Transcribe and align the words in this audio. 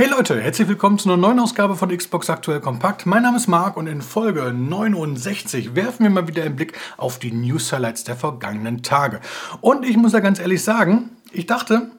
Hey 0.00 0.08
Leute, 0.08 0.40
herzlich 0.40 0.66
willkommen 0.66 0.96
zu 0.96 1.10
einer 1.10 1.18
neuen 1.18 1.38
Ausgabe 1.38 1.76
von 1.76 1.94
Xbox 1.94 2.30
Aktuell 2.30 2.60
Kompakt. 2.60 3.04
Mein 3.04 3.22
Name 3.22 3.36
ist 3.36 3.48
Marc 3.48 3.76
und 3.76 3.86
in 3.86 4.00
Folge 4.00 4.50
69 4.50 5.74
werfen 5.74 6.04
wir 6.04 6.08
mal 6.08 6.26
wieder 6.26 6.42
einen 6.42 6.56
Blick 6.56 6.72
auf 6.96 7.18
die 7.18 7.30
News 7.30 7.70
Highlights 7.70 8.04
der 8.04 8.16
vergangenen 8.16 8.82
Tage. 8.82 9.20
Und 9.60 9.84
ich 9.84 9.98
muss 9.98 10.14
ja 10.14 10.20
ganz 10.20 10.38
ehrlich 10.38 10.64
sagen, 10.64 11.10
ich 11.32 11.44
dachte, 11.44 11.90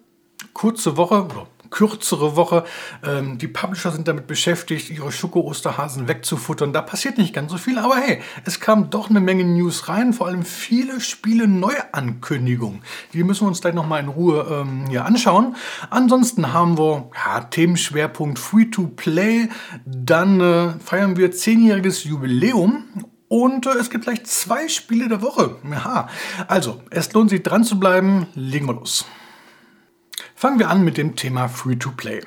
kurze 0.53 0.97
Woche, 0.97 1.25
oder 1.25 1.45
kürzere 1.71 2.35
Woche. 2.35 2.63
Ähm, 3.03 3.37
die 3.39 3.47
Publisher 3.47 3.91
sind 3.91 4.07
damit 4.07 4.27
beschäftigt, 4.27 4.91
ihre 4.91 5.11
Schoko-Osterhasen 5.11 6.07
wegzufuttern. 6.07 6.73
Da 6.73 6.81
passiert 6.81 7.17
nicht 7.17 7.33
ganz 7.33 7.51
so 7.51 7.57
viel, 7.57 7.79
aber 7.79 7.95
hey, 7.95 8.21
es 8.45 8.59
kam 8.59 8.89
doch 8.91 9.09
eine 9.09 9.19
Menge 9.19 9.45
News 9.45 9.87
rein, 9.87 10.13
vor 10.13 10.27
allem 10.27 10.43
viele 10.45 11.01
Spiele 11.01 11.47
Neuankündigungen. 11.47 12.83
Die 13.13 13.23
müssen 13.23 13.45
wir 13.45 13.47
uns 13.47 13.61
gleich 13.61 13.73
nochmal 13.73 14.01
in 14.01 14.09
Ruhe 14.09 14.45
ähm, 14.51 14.85
hier 14.89 15.05
anschauen. 15.05 15.55
Ansonsten 15.89 16.53
haben 16.53 16.77
wir 16.77 17.09
ja, 17.15 17.41
Themenschwerpunkt 17.41 18.37
Free-to-Play. 18.37 19.49
Dann 19.85 20.41
äh, 20.41 20.69
feiern 20.83 21.17
wir 21.17 21.31
zehnjähriges 21.31 22.03
Jubiläum 22.03 22.83
und 23.31 23.65
äh, 23.65 23.77
es 23.79 23.89
gibt 23.89 24.03
gleich 24.03 24.25
zwei 24.25 24.67
Spiele 24.67 25.07
der 25.07 25.21
Woche. 25.21 25.55
Ja, 25.71 26.09
also, 26.47 26.81
es 26.89 27.13
lohnt 27.13 27.29
sich 27.29 27.41
dran 27.41 27.63
zu 27.63 27.79
bleiben. 27.79 28.27
Legen 28.35 28.67
wir 28.67 28.73
los. 28.73 29.05
Fangen 30.41 30.57
wir 30.57 30.71
an 30.71 30.83
mit 30.83 30.97
dem 30.97 31.15
Thema 31.15 31.47
Free-to-Play. 31.47 32.21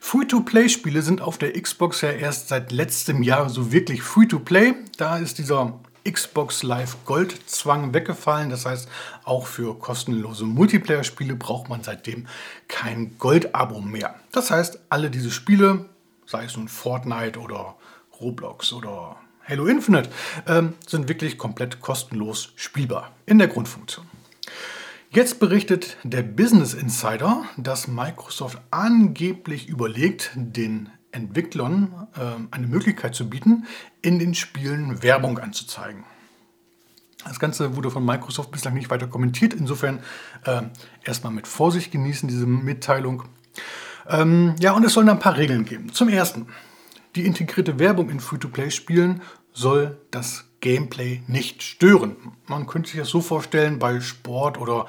Free-to-Play-Spiele 0.00 1.02
sind 1.02 1.20
auf 1.20 1.36
der 1.36 1.52
Xbox 1.52 2.00
ja 2.00 2.08
erst 2.08 2.48
seit 2.48 2.72
letztem 2.72 3.22
Jahr 3.22 3.50
so 3.50 3.72
wirklich 3.72 4.00
Free-to-Play. 4.00 4.72
Da 4.96 5.18
ist 5.18 5.36
dieser 5.36 5.78
Xbox 6.10 6.62
Live 6.62 6.96
Gold 7.04 7.38
Zwang 7.46 7.92
weggefallen. 7.92 8.48
Das 8.48 8.64
heißt, 8.64 8.88
auch 9.24 9.46
für 9.46 9.78
kostenlose 9.78 10.46
Multiplayer-Spiele 10.46 11.34
braucht 11.36 11.68
man 11.68 11.82
seitdem 11.82 12.26
kein 12.68 13.18
Gold-Abo 13.18 13.82
mehr. 13.82 14.14
Das 14.32 14.50
heißt, 14.50 14.78
alle 14.88 15.10
diese 15.10 15.30
Spiele, 15.30 15.84
sei 16.24 16.44
es 16.44 16.56
nun 16.56 16.68
Fortnite 16.68 17.38
oder 17.38 17.76
Roblox 18.18 18.72
oder 18.72 19.16
Halo 19.46 19.66
Infinite, 19.66 20.08
ähm, 20.48 20.72
sind 20.86 21.10
wirklich 21.10 21.36
komplett 21.36 21.82
kostenlos 21.82 22.54
spielbar 22.56 23.12
in 23.26 23.38
der 23.38 23.48
Grundfunktion. 23.48 24.05
Jetzt 25.10 25.38
berichtet 25.38 25.96
der 26.02 26.22
Business 26.22 26.74
Insider, 26.74 27.44
dass 27.56 27.88
Microsoft 27.88 28.60
angeblich 28.70 29.68
überlegt, 29.68 30.32
den 30.34 30.90
Entwicklern 31.12 32.08
äh, 32.16 32.54
eine 32.54 32.66
Möglichkeit 32.66 33.14
zu 33.14 33.30
bieten, 33.30 33.66
in 34.02 34.18
den 34.18 34.34
Spielen 34.34 35.02
Werbung 35.02 35.38
anzuzeigen. 35.38 36.04
Das 37.24 37.40
Ganze 37.40 37.76
wurde 37.76 37.90
von 37.90 38.04
Microsoft 38.04 38.50
bislang 38.50 38.74
nicht 38.74 38.90
weiter 38.90 39.06
kommentiert. 39.06 39.54
Insofern 39.54 40.00
äh, 40.44 40.62
erstmal 41.04 41.32
mit 41.32 41.48
Vorsicht 41.48 41.90
genießen 41.90 42.28
diese 42.28 42.46
Mitteilung. 42.46 43.24
Ähm, 44.08 44.54
ja, 44.60 44.72
und 44.72 44.84
es 44.84 44.92
sollen 44.92 45.08
ein 45.08 45.18
paar 45.18 45.36
Regeln 45.36 45.64
geben. 45.64 45.92
Zum 45.92 46.08
Ersten, 46.08 46.46
die 47.16 47.26
integrierte 47.26 47.78
Werbung 47.78 48.10
in 48.10 48.20
Free-to-Play-Spielen 48.20 49.22
soll 49.52 49.98
das 50.10 50.45
Gameplay 50.60 51.22
nicht 51.26 51.62
stören. 51.62 52.16
Man 52.46 52.66
könnte 52.66 52.90
sich 52.90 53.00
das 53.00 53.08
so 53.08 53.20
vorstellen 53.20 53.78
bei 53.78 54.00
Sport- 54.00 54.58
oder 54.58 54.86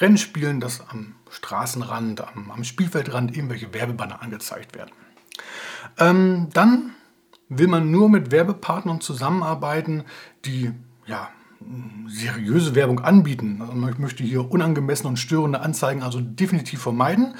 Rennspielen, 0.00 0.60
dass 0.60 0.80
am 0.88 1.14
Straßenrand, 1.30 2.20
am, 2.20 2.50
am 2.50 2.64
Spielfeldrand 2.64 3.36
irgendwelche 3.36 3.74
Werbebanner 3.74 4.22
angezeigt 4.22 4.74
werden. 4.74 4.92
Ähm, 5.98 6.48
dann 6.52 6.94
will 7.48 7.68
man 7.68 7.90
nur 7.90 8.08
mit 8.08 8.30
Werbepartnern 8.30 9.00
zusammenarbeiten, 9.00 10.04
die 10.44 10.72
ja, 11.06 11.30
seriöse 12.06 12.74
Werbung 12.74 13.00
anbieten. 13.00 13.58
Also 13.60 13.72
man 13.72 13.94
möchte 13.98 14.22
hier 14.22 14.50
unangemessene 14.50 15.08
und 15.08 15.16
störende 15.16 15.60
Anzeigen 15.60 16.02
also 16.02 16.20
definitiv 16.20 16.80
vermeiden. 16.82 17.34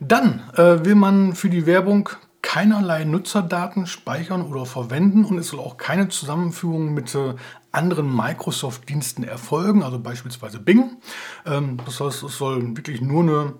Dann 0.00 0.42
äh, 0.56 0.84
will 0.84 0.96
man 0.96 1.34
für 1.34 1.48
die 1.48 1.66
Werbung 1.66 2.08
keinerlei 2.42 3.04
Nutzerdaten 3.04 3.86
speichern 3.86 4.42
oder 4.42 4.66
verwenden 4.66 5.24
und 5.24 5.38
es 5.38 5.48
soll 5.48 5.60
auch 5.60 5.76
keine 5.76 6.08
Zusammenführung 6.08 6.92
mit 6.92 7.14
äh, 7.14 7.34
anderen 7.70 8.14
Microsoft-Diensten 8.14 9.24
erfolgen, 9.24 9.82
also 9.82 9.98
beispielsweise 9.98 10.58
Bing. 10.58 10.98
Ähm, 11.46 11.78
das 11.84 12.00
heißt, 12.00 12.24
es 12.24 12.36
soll 12.36 12.76
wirklich 12.76 13.00
nur 13.00 13.22
eine 13.22 13.54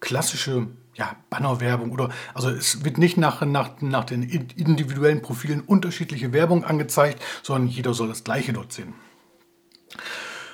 klassische 0.00 0.66
ja, 0.94 1.16
Bannerwerbung 1.30 1.90
oder 1.92 2.10
also 2.34 2.50
es 2.50 2.84
wird 2.84 2.98
nicht 2.98 3.16
nach, 3.16 3.40
nach, 3.46 3.80
nach 3.80 4.04
den 4.04 4.22
individuellen 4.22 5.22
Profilen 5.22 5.60
unterschiedliche 5.60 6.32
Werbung 6.32 6.64
angezeigt, 6.64 7.22
sondern 7.42 7.68
jeder 7.68 7.94
soll 7.94 8.08
das 8.08 8.24
gleiche 8.24 8.52
dort 8.52 8.72
sehen. 8.72 8.94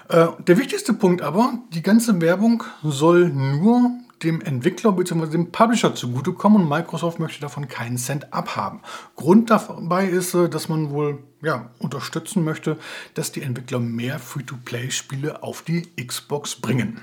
Äh, 0.09 0.29
der 0.39 0.59
wichtigste 0.59 0.93
Punkt 0.93 1.23
aber, 1.23 1.55
die 1.71 1.83
ganze 1.83 2.21
Werbung 2.21 2.63
soll 2.83 3.31
nur 3.31 3.91
dem 4.23 4.41
Entwickler 4.41 4.93
bzw. 4.93 5.27
dem 5.27 5.53
Publisher 5.53 5.95
zugutekommen 5.95 6.63
und 6.63 6.69
Microsoft 6.69 7.19
möchte 7.19 7.41
davon 7.41 7.69
keinen 7.69 7.99
Cent 7.99 8.33
abhaben. 8.33 8.81
Grund 9.17 9.51
dabei 9.51 10.07
ist, 10.07 10.35
äh, 10.35 10.49
dass 10.49 10.69
man 10.69 10.91
wohl 10.91 11.23
ja, 11.43 11.71
unterstützen 11.79 12.45
möchte, 12.45 12.79
dass 13.15 13.33
die 13.33 13.43
Entwickler 13.43 13.79
mehr 13.79 14.19
Free-to-Play-Spiele 14.19 15.43
auf 15.43 15.63
die 15.63 15.89
Xbox 15.97 16.57
bringen. 16.57 17.01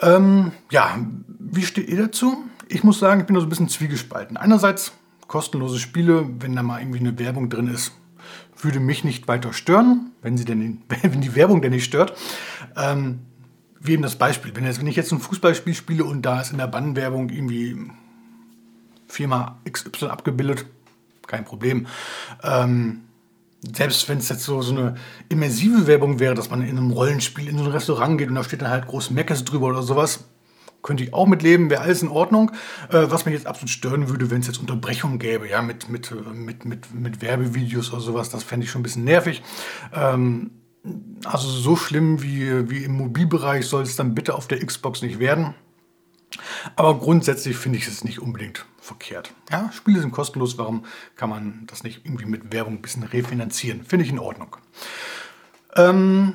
Ähm, 0.00 0.52
ja, 0.70 0.98
wie 1.38 1.62
steht 1.62 1.88
ihr 1.88 2.02
dazu? 2.02 2.44
Ich 2.68 2.84
muss 2.84 2.98
sagen, 2.98 3.20
ich 3.20 3.26
bin 3.26 3.34
da 3.34 3.40
so 3.40 3.46
ein 3.46 3.50
bisschen 3.50 3.68
zwiegespalten. 3.68 4.36
Einerseits 4.36 4.92
kostenlose 5.26 5.78
Spiele, 5.78 6.28
wenn 6.40 6.56
da 6.56 6.62
mal 6.62 6.80
irgendwie 6.80 7.00
eine 7.00 7.18
Werbung 7.18 7.50
drin 7.50 7.68
ist, 7.68 7.92
würde 8.56 8.80
mich 8.80 9.04
nicht 9.04 9.28
weiter 9.28 9.52
stören, 9.52 10.12
wenn, 10.22 10.36
sie 10.36 10.44
denn, 10.44 10.82
wenn 11.02 11.20
die 11.20 11.34
Werbung 11.34 11.62
denn 11.62 11.72
nicht 11.72 11.84
stört. 11.84 12.14
Ähm, 12.76 13.20
wie 13.80 13.92
eben 13.92 14.02
das 14.02 14.16
Beispiel, 14.16 14.54
wenn, 14.54 14.64
jetzt, 14.64 14.78
wenn 14.78 14.86
ich 14.86 14.96
jetzt 14.96 15.10
ein 15.10 15.20
Fußballspiel 15.20 15.74
spiele 15.74 16.04
und 16.04 16.22
da 16.22 16.40
ist 16.40 16.52
in 16.52 16.58
der 16.58 16.66
Bannwerbung 16.66 17.30
irgendwie 17.30 17.76
Firma 19.08 19.58
XY 19.68 20.06
abgebildet, 20.06 20.66
kein 21.26 21.44
Problem. 21.44 21.86
Ähm, 22.42 23.02
selbst 23.62 24.08
wenn 24.08 24.18
es 24.18 24.28
jetzt 24.28 24.44
so, 24.44 24.62
so 24.62 24.74
eine 24.74 24.94
immersive 25.28 25.86
Werbung 25.86 26.18
wäre, 26.18 26.34
dass 26.34 26.50
man 26.50 26.62
in 26.62 26.76
einem 26.76 26.90
Rollenspiel 26.90 27.48
in 27.48 27.58
so 27.58 27.64
ein 27.64 27.70
Restaurant 27.70 28.18
geht 28.18 28.28
und 28.28 28.34
da 28.34 28.44
steht 28.44 28.62
dann 28.62 28.70
halt 28.70 28.86
groß 28.86 29.10
Meckes 29.10 29.44
drüber 29.44 29.68
oder 29.68 29.82
sowas, 29.82 30.24
könnte 30.82 31.04
ich 31.04 31.12
auch 31.12 31.26
mitleben, 31.26 31.68
wäre 31.68 31.82
alles 31.82 32.02
in 32.02 32.08
Ordnung. 32.08 32.52
Äh, 32.88 33.06
was 33.08 33.26
mich 33.26 33.34
jetzt 33.34 33.46
absolut 33.46 33.70
stören 33.70 34.08
würde, 34.08 34.30
wenn 34.30 34.40
es 34.40 34.46
jetzt 34.46 34.58
Unterbrechungen 34.58 35.18
gäbe, 35.18 35.48
ja, 35.48 35.60
mit, 35.62 35.88
mit, 35.88 36.10
mit, 36.34 36.64
mit, 36.64 36.94
mit 36.94 37.22
Werbevideos 37.22 37.92
oder 37.92 38.00
sowas, 38.00 38.30
das 38.30 38.44
fände 38.44 38.64
ich 38.64 38.70
schon 38.70 38.80
ein 38.80 38.84
bisschen 38.84 39.04
nervig. 39.04 39.42
Ähm, 39.92 40.50
also 41.24 41.48
so 41.48 41.76
schlimm 41.76 42.22
wie, 42.22 42.70
wie 42.70 42.84
im 42.84 42.92
Mobilbereich 42.92 43.66
soll 43.66 43.82
es 43.82 43.96
dann 43.96 44.14
bitte 44.14 44.34
auf 44.34 44.48
der 44.48 44.64
Xbox 44.64 45.02
nicht 45.02 45.18
werden. 45.18 45.54
Aber 46.76 46.98
grundsätzlich 46.98 47.56
finde 47.56 47.78
ich 47.78 47.86
es 47.86 48.04
nicht 48.04 48.20
unbedingt 48.20 48.64
verkehrt. 48.80 49.32
Ja, 49.50 49.70
Spiele 49.72 50.00
sind 50.00 50.12
kostenlos, 50.12 50.58
warum 50.58 50.84
kann 51.16 51.28
man 51.28 51.64
das 51.66 51.82
nicht 51.82 52.04
irgendwie 52.04 52.26
mit 52.26 52.52
Werbung 52.52 52.74
ein 52.74 52.82
bisschen 52.82 53.02
refinanzieren? 53.02 53.84
Finde 53.84 54.04
ich 54.04 54.12
in 54.12 54.18
Ordnung. 54.18 54.56
Ähm, 55.76 56.34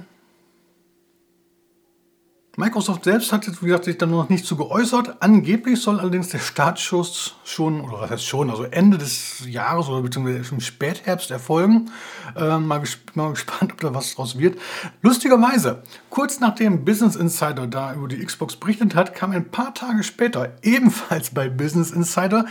Microsoft 2.58 3.04
selbst 3.04 3.34
hat 3.34 3.46
jetzt, 3.48 3.62
wie 3.62 3.68
gesagt, 3.68 3.84
sich 3.84 3.98
dann 3.98 4.12
noch 4.12 4.30
nicht 4.30 4.46
zu 4.46 4.56
geäußert. 4.56 5.18
Angeblich 5.22 5.82
soll 5.82 6.00
allerdings 6.00 6.30
der 6.30 6.40
Startschuss 6.40 7.36
schon, 7.44 7.82
oder 7.82 8.00
was 8.00 8.10
heißt 8.12 8.26
schon, 8.26 8.50
also 8.50 8.64
Ende 8.64 8.98
des 8.98 9.46
Jahres 9.46 9.90
oder 9.90 10.02
beziehungsweise 10.02 10.46
schon 10.46 10.62
Spätherbst 10.62 11.32
erfolgen. 11.32 11.92
Äh, 12.36 12.58
mal, 12.58 12.82
mal, 13.14 13.32
gespannt, 13.32 13.74
ob 13.74 13.82
da 13.82 13.94
was 13.94 14.16
draus 14.16 14.38
wird. 14.38 14.58
Lustigerweise, 15.02 15.84
kurz 16.10 16.40
nachdem 16.40 16.86
Business 16.86 17.18
Insider 17.18 17.68
da 17.68 17.94
über 17.94 18.08
die 18.08 18.24
Xbox 18.24 18.56
berichtet 18.56 18.96
hat, 18.96 19.14
kam 19.14 19.32
ein 19.32 19.52
paar 19.52 19.74
Tage 19.74 20.04
später 20.04 20.54
ebenfalls 20.62 21.32
bei 21.32 21.50
Business 21.50 21.92
Insider 21.92 22.46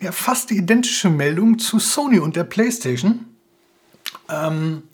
ja, 0.00 0.12
fast 0.12 0.50
die 0.50 0.56
identische 0.56 1.10
Meldung 1.10 1.58
zu 1.58 1.78
Sony 1.78 2.20
und 2.20 2.36
der 2.36 2.44
PlayStation. 2.44 3.26
Ähm, 4.28 4.84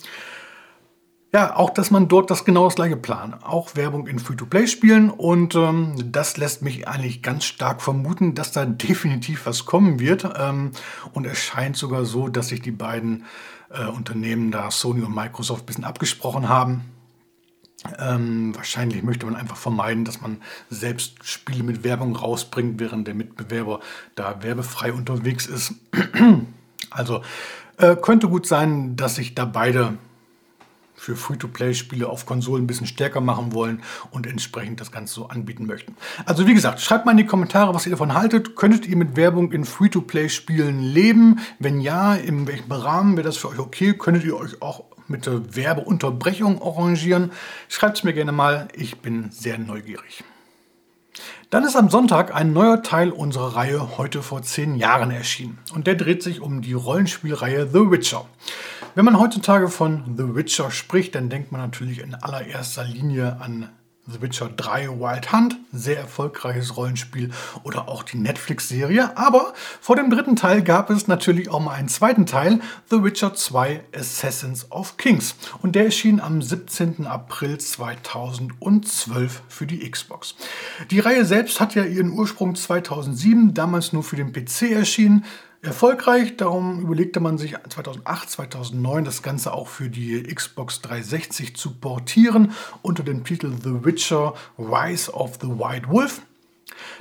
ja, 1.32 1.56
auch, 1.56 1.70
dass 1.70 1.90
man 1.90 2.08
dort 2.08 2.30
das 2.30 2.44
genau 2.44 2.64
das 2.64 2.76
gleiche 2.76 2.96
plant. 2.96 3.44
Auch 3.44 3.74
Werbung 3.74 4.06
in 4.06 4.18
Free-to-Play-Spielen 4.18 5.10
und 5.10 5.54
ähm, 5.54 5.94
das 6.12 6.36
lässt 6.36 6.62
mich 6.62 6.88
eigentlich 6.88 7.22
ganz 7.22 7.44
stark 7.44 7.82
vermuten, 7.82 8.34
dass 8.34 8.52
da 8.52 8.64
definitiv 8.64 9.46
was 9.46 9.64
kommen 9.66 9.98
wird. 9.98 10.28
Ähm, 10.38 10.70
und 11.12 11.26
es 11.26 11.38
scheint 11.38 11.76
sogar 11.76 12.04
so, 12.04 12.28
dass 12.28 12.48
sich 12.48 12.62
die 12.62 12.70
beiden 12.70 13.24
äh, 13.70 13.86
Unternehmen 13.86 14.50
da, 14.50 14.70
Sony 14.70 15.02
und 15.02 15.14
Microsoft, 15.14 15.64
ein 15.64 15.66
bisschen 15.66 15.84
abgesprochen 15.84 16.48
haben. 16.48 16.84
Ähm, 17.98 18.54
wahrscheinlich 18.54 19.02
möchte 19.02 19.26
man 19.26 19.36
einfach 19.36 19.56
vermeiden, 19.56 20.04
dass 20.04 20.20
man 20.20 20.38
selbst 20.70 21.16
Spiele 21.22 21.62
mit 21.62 21.84
Werbung 21.84 22.16
rausbringt, 22.16 22.80
während 22.80 23.06
der 23.06 23.14
Mitbewerber 23.14 23.80
da 24.14 24.42
werbefrei 24.42 24.92
unterwegs 24.92 25.46
ist. 25.46 25.74
also 26.90 27.22
äh, 27.76 27.96
könnte 27.96 28.28
gut 28.28 28.46
sein, 28.46 28.96
dass 28.96 29.16
sich 29.16 29.34
da 29.34 29.44
beide 29.44 29.98
für 31.06 31.14
Free-to-Play-Spiele 31.14 32.08
auf 32.08 32.26
Konsolen 32.26 32.64
ein 32.64 32.66
bisschen 32.66 32.88
stärker 32.88 33.20
machen 33.20 33.52
wollen 33.52 33.80
und 34.10 34.26
entsprechend 34.26 34.80
das 34.80 34.90
Ganze 34.90 35.14
so 35.14 35.28
anbieten 35.28 35.64
möchten. 35.64 35.94
Also 36.24 36.48
wie 36.48 36.54
gesagt, 36.54 36.80
schreibt 36.80 37.06
mal 37.06 37.12
in 37.12 37.18
die 37.18 37.26
Kommentare, 37.26 37.72
was 37.74 37.86
ihr 37.86 37.92
davon 37.92 38.14
haltet. 38.14 38.56
Könntet 38.56 38.88
ihr 38.88 38.96
mit 38.96 39.14
Werbung 39.14 39.52
in 39.52 39.64
Free-to-Play-Spielen 39.64 40.80
leben? 40.80 41.38
Wenn 41.60 41.80
ja, 41.80 42.16
in 42.16 42.48
welchem 42.48 42.72
Rahmen 42.72 43.16
wäre 43.16 43.24
das 43.24 43.36
für 43.36 43.50
euch 43.50 43.60
okay? 43.60 43.92
Könntet 43.92 44.24
ihr 44.24 44.36
euch 44.36 44.60
auch 44.60 44.82
mit 45.06 45.28
Werbeunterbrechung 45.54 46.60
arrangieren? 46.60 47.30
Schreibt 47.68 47.98
es 47.98 48.02
mir 48.02 48.12
gerne 48.12 48.32
mal, 48.32 48.66
ich 48.74 48.98
bin 48.98 49.30
sehr 49.30 49.58
neugierig. 49.58 50.24
Dann 51.50 51.62
ist 51.62 51.76
am 51.76 51.88
Sonntag 51.88 52.34
ein 52.34 52.52
neuer 52.52 52.82
Teil 52.82 53.12
unserer 53.12 53.54
Reihe 53.54 53.96
heute 53.96 54.24
vor 54.24 54.42
zehn 54.42 54.74
Jahren 54.74 55.12
erschienen. 55.12 55.58
Und 55.72 55.86
der 55.86 55.94
dreht 55.94 56.24
sich 56.24 56.40
um 56.40 56.62
die 56.62 56.72
Rollenspielreihe 56.72 57.68
The 57.68 57.92
Witcher. 57.92 58.26
Wenn 58.96 59.04
man 59.04 59.20
heutzutage 59.20 59.68
von 59.68 60.16
The 60.16 60.34
Witcher 60.34 60.70
spricht, 60.70 61.14
dann 61.14 61.28
denkt 61.28 61.52
man 61.52 61.60
natürlich 61.60 62.00
in 62.00 62.14
allererster 62.14 62.82
Linie 62.82 63.36
an 63.42 63.68
The 64.06 64.22
Witcher 64.22 64.48
3 64.48 64.88
Wild 64.88 65.32
Hunt, 65.32 65.58
sehr 65.70 65.98
erfolgreiches 65.98 66.78
Rollenspiel 66.78 67.30
oder 67.62 67.88
auch 67.88 68.04
die 68.04 68.16
Netflix-Serie. 68.16 69.18
Aber 69.18 69.52
vor 69.82 69.96
dem 69.96 70.08
dritten 70.08 70.34
Teil 70.34 70.62
gab 70.62 70.88
es 70.88 71.08
natürlich 71.08 71.50
auch 71.50 71.60
mal 71.60 71.74
einen 71.74 71.88
zweiten 71.88 72.24
Teil, 72.24 72.60
The 72.88 73.04
Witcher 73.04 73.34
2 73.34 73.82
Assassins 73.94 74.72
of 74.72 74.96
Kings. 74.96 75.34
Und 75.60 75.74
der 75.74 75.84
erschien 75.84 76.18
am 76.18 76.40
17. 76.40 77.06
April 77.06 77.58
2012 77.58 79.42
für 79.46 79.66
die 79.66 79.90
Xbox. 79.90 80.36
Die 80.90 81.00
Reihe 81.00 81.26
selbst 81.26 81.60
hat 81.60 81.74
ja 81.74 81.84
ihren 81.84 82.12
Ursprung 82.12 82.54
2007, 82.54 83.52
damals 83.52 83.92
nur 83.92 84.04
für 84.04 84.16
den 84.16 84.32
PC 84.32 84.70
erschienen 84.72 85.26
erfolgreich. 85.66 86.36
Darum 86.36 86.80
überlegte 86.80 87.20
man 87.20 87.38
sich 87.38 87.54
2008, 87.68 88.30
2009 88.30 89.04
das 89.04 89.22
Ganze 89.22 89.52
auch 89.52 89.68
für 89.68 89.88
die 89.88 90.22
Xbox 90.22 90.80
360 90.82 91.56
zu 91.56 91.74
portieren 91.74 92.52
unter 92.82 93.02
dem 93.02 93.24
Titel 93.24 93.52
The 93.62 93.84
Witcher 93.84 94.34
Rise 94.58 95.12
of 95.12 95.38
the 95.40 95.48
White 95.48 95.88
Wolf. 95.88 96.22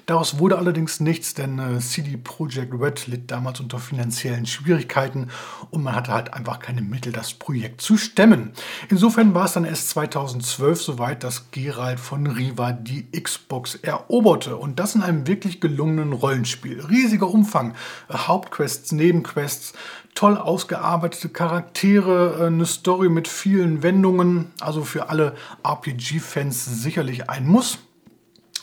Daraus 0.06 0.40
wurde 0.40 0.58
allerdings 0.58 1.00
nichts, 1.00 1.34
denn 1.34 1.60
äh, 1.60 1.80
CD 1.80 2.18
Projekt 2.18 2.74
Red 2.74 3.08
litt 3.08 3.32
damals 3.32 3.60
unter 3.60 3.80
finanziellen 3.80 4.46
Schwierigkeiten 4.46 5.30
und 5.72 5.84
man 5.84 5.96
hatte 5.96 6.14
halt 6.14 6.34
einfach 6.34 6.60
keine 6.60 6.82
Mittel, 6.82 7.12
das 7.12 7.34
Projekt 7.34 7.82
zu 7.82 7.98
stemmen. 7.98 8.52
Insofern 8.90 9.34
war 9.34 9.46
es 9.46 9.54
dann 9.54 9.66
erst 9.66 9.90
2012 9.90 10.82
soweit, 10.82 11.24
dass 11.24 11.52
Gerald 11.52 12.00
von 12.00 12.28
Riva 12.28 12.72
die 12.72 13.08
Xbox 13.12 13.76
eroberte 13.76 14.58
und 14.58 14.80
das 14.80 14.96
in 14.96 15.02
einem 15.02 15.28
wirklich 15.28 15.62
gelungenen 15.62 16.14
Rollenspiel. 16.14 16.82
Riesiger 16.82 17.30
Umfang, 17.30 17.74
äh, 18.10 18.14
Hauptquests, 18.14 18.92
Nebenquests, 18.92 19.74
toll 20.16 20.38
ausgearbeitete 20.38 21.30
Charaktere, 21.30 22.38
äh, 22.40 22.48
eine 22.48 22.66
Story 22.66 23.10
mit 23.10 23.28
vielen 23.28 23.84
Wendungen, 23.84 24.52
also 24.60 24.84
für 24.84 25.10
alle 25.10 25.36
RPG-Fans 25.64 26.66
sicherlich 26.66 27.30
ein 27.30 27.46
Muss. 27.46 27.80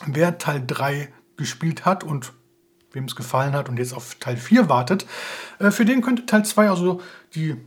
Wer 0.05 0.37
Teil 0.37 0.63
3 0.65 1.09
gespielt 1.37 1.85
hat 1.85 2.03
und 2.03 2.33
wem 2.91 3.05
es 3.05 3.15
gefallen 3.15 3.53
hat 3.53 3.69
und 3.69 3.77
jetzt 3.77 3.93
auf 3.93 4.15
Teil 4.15 4.37
4 4.37 4.69
wartet, 4.69 5.05
äh, 5.59 5.71
für 5.71 5.85
den 5.85 6.01
könnte 6.01 6.25
Teil 6.25 6.45
2 6.45 6.69
also 6.69 7.01
die 7.35 7.57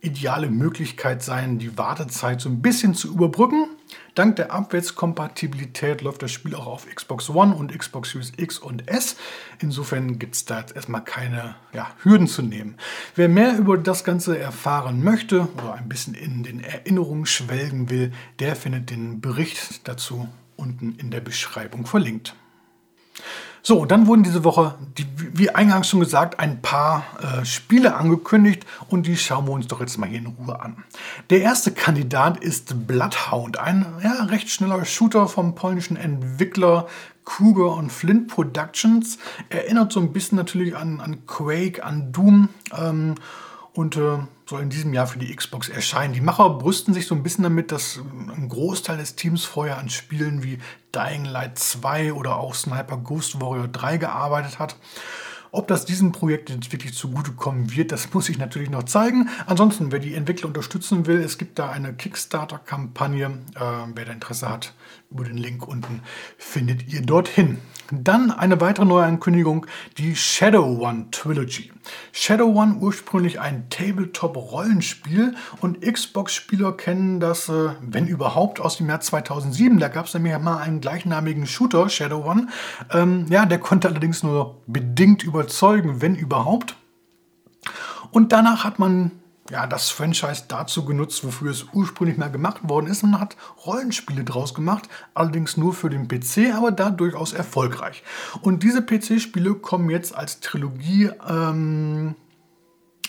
ideale 0.00 0.48
Möglichkeit 0.48 1.22
sein, 1.22 1.58
die 1.58 1.76
Wartezeit 1.76 2.40
so 2.40 2.48
ein 2.48 2.62
bisschen 2.62 2.94
zu 2.94 3.08
überbrücken. 3.08 3.66
Dank 4.14 4.36
der 4.36 4.52
Abwärtskompatibilität 4.52 6.00
läuft 6.00 6.22
das 6.22 6.32
Spiel 6.32 6.54
auch 6.54 6.66
auf 6.66 6.86
Xbox 6.86 7.28
One 7.28 7.54
und 7.54 7.76
Xbox 7.76 8.10
Series 8.10 8.32
X 8.36 8.58
und 8.58 8.88
S. 8.88 9.16
Insofern 9.60 10.18
gibt 10.18 10.36
es 10.36 10.44
da 10.44 10.60
jetzt 10.60 10.76
erstmal 10.76 11.04
keine 11.04 11.56
ja, 11.72 11.90
Hürden 12.02 12.26
zu 12.26 12.42
nehmen. 12.42 12.76
Wer 13.14 13.28
mehr 13.28 13.58
über 13.58 13.76
das 13.76 14.04
Ganze 14.04 14.38
erfahren 14.38 15.02
möchte 15.02 15.48
oder 15.58 15.74
ein 15.74 15.88
bisschen 15.88 16.14
in 16.14 16.42
den 16.42 16.60
Erinnerungen 16.60 17.26
schwelgen 17.26 17.90
will, 17.90 18.12
der 18.38 18.56
findet 18.56 18.90
den 18.90 19.20
Bericht 19.20 19.86
dazu 19.88 20.28
unten 20.56 20.96
in 20.98 21.10
der 21.10 21.20
Beschreibung 21.20 21.86
verlinkt. 21.86 22.34
So, 23.62 23.84
dann 23.84 24.06
wurden 24.06 24.22
diese 24.22 24.44
Woche, 24.44 24.76
die, 24.96 25.06
wie 25.16 25.50
eingangs 25.50 25.88
schon 25.88 25.98
gesagt, 25.98 26.38
ein 26.38 26.62
paar 26.62 27.02
äh, 27.20 27.44
Spiele 27.44 27.96
angekündigt 27.96 28.64
und 28.88 29.08
die 29.08 29.16
schauen 29.16 29.46
wir 29.46 29.52
uns 29.52 29.66
doch 29.66 29.80
jetzt 29.80 29.98
mal 29.98 30.08
hier 30.08 30.20
in 30.20 30.26
Ruhe 30.26 30.60
an. 30.60 30.84
Der 31.30 31.40
erste 31.40 31.72
Kandidat 31.72 32.38
ist 32.38 32.86
Bloodhound, 32.86 33.58
ein 33.58 33.84
ja, 34.04 34.22
recht 34.26 34.50
schneller 34.50 34.84
Shooter 34.84 35.26
vom 35.26 35.56
polnischen 35.56 35.96
Entwickler 35.96 36.86
Kruger 37.24 37.74
und 37.74 37.90
Flint 37.90 38.28
Productions. 38.28 39.18
Erinnert 39.50 39.92
so 39.92 39.98
ein 39.98 40.12
bisschen 40.12 40.36
natürlich 40.36 40.76
an, 40.76 41.00
an 41.00 41.26
Quake, 41.26 41.84
an 41.84 42.12
Doom. 42.12 42.48
Ähm, 42.72 43.16
und 43.76 43.96
äh, 43.96 44.18
soll 44.46 44.62
in 44.62 44.70
diesem 44.70 44.94
Jahr 44.94 45.06
für 45.06 45.18
die 45.18 45.34
Xbox 45.34 45.68
erscheinen. 45.68 46.14
Die 46.14 46.20
Macher 46.20 46.50
brüsten 46.50 46.94
sich 46.94 47.06
so 47.06 47.14
ein 47.14 47.22
bisschen 47.22 47.44
damit, 47.44 47.72
dass 47.72 48.00
ein 48.28 48.48
Großteil 48.48 48.96
des 48.96 49.16
Teams 49.16 49.44
vorher 49.44 49.78
an 49.78 49.90
Spielen 49.90 50.42
wie 50.42 50.58
Dying 50.94 51.24
Light 51.24 51.58
2 51.58 52.12
oder 52.12 52.36
auch 52.36 52.54
Sniper 52.54 52.96
Ghost 52.96 53.40
Warrior 53.40 53.68
3 53.68 53.98
gearbeitet 53.98 54.58
hat. 54.58 54.76
Ob 55.52 55.68
das 55.68 55.84
diesem 55.84 56.12
Projekt 56.12 56.50
jetzt 56.50 56.72
wirklich 56.72 56.94
zugutekommen 56.94 57.74
wird, 57.74 57.92
das 57.92 58.10
muss 58.14 58.28
ich 58.28 58.38
natürlich 58.38 58.70
noch 58.70 58.84
zeigen. 58.84 59.28
Ansonsten, 59.46 59.92
wer 59.92 59.98
die 59.98 60.14
Entwickler 60.14 60.48
unterstützen 60.48 61.06
will, 61.06 61.20
es 61.20 61.38
gibt 61.38 61.58
da 61.58 61.70
eine 61.70 61.92
Kickstarter-Kampagne. 61.92 63.26
Äh, 63.54 63.60
wer 63.94 64.04
da 64.04 64.12
Interesse 64.12 64.48
hat, 64.48 64.74
über 65.10 65.24
den 65.24 65.36
Link 65.36 65.66
unten 65.66 66.00
findet 66.38 66.92
ihr 66.92 67.02
dorthin. 67.02 67.58
Dann 67.92 68.32
eine 68.32 68.60
weitere 68.60 68.84
Neuankündigung, 68.84 69.66
die 69.96 70.16
Shadow 70.16 70.80
One 70.80 71.06
Trilogy. 71.12 71.72
Shadow 72.12 72.46
One 72.46 72.76
ursprünglich 72.80 73.38
ein 73.38 73.68
Tabletop-Rollenspiel 73.70 75.36
und 75.60 75.80
Xbox-Spieler 75.82 76.72
kennen 76.72 77.20
das, 77.20 77.48
äh, 77.48 77.70
wenn 77.80 78.08
überhaupt, 78.08 78.58
aus 78.58 78.78
dem 78.78 78.88
Jahr 78.88 79.00
2007. 79.00 79.78
Da 79.78 79.86
gab 79.88 80.06
es 80.06 80.14
nämlich 80.14 80.36
mal 80.38 80.58
einen 80.58 80.80
gleichnamigen 80.80 81.46
Shooter, 81.46 81.88
Shadow 81.88 82.28
One. 82.28 82.48
Ähm, 82.92 83.26
ja, 83.28 83.46
der 83.46 83.58
konnte 83.58 83.88
allerdings 83.88 84.24
nur 84.24 84.62
bedingt 84.66 85.22
überzeugen, 85.22 86.00
wenn 86.02 86.16
überhaupt. 86.16 86.76
Und 88.10 88.32
danach 88.32 88.64
hat 88.64 88.80
man 88.80 89.12
ja, 89.50 89.66
das 89.66 89.90
Franchise 89.90 90.44
dazu 90.48 90.84
genutzt, 90.84 91.24
wofür 91.24 91.50
es 91.50 91.66
ursprünglich 91.72 92.16
mal 92.18 92.30
gemacht 92.30 92.68
worden 92.68 92.86
ist. 92.86 93.02
Man 93.02 93.20
hat 93.20 93.36
Rollenspiele 93.64 94.24
draus 94.24 94.54
gemacht, 94.54 94.88
allerdings 95.14 95.56
nur 95.56 95.74
für 95.74 95.90
den 95.90 96.08
PC, 96.08 96.54
aber 96.54 96.70
da 96.70 96.90
durchaus 96.90 97.32
erfolgreich. 97.32 98.02
Und 98.42 98.62
diese 98.62 98.82
PC-Spiele 98.82 99.54
kommen 99.54 99.90
jetzt 99.90 100.14
als 100.14 100.40
Trilogie 100.40 101.10
ähm, 101.28 102.14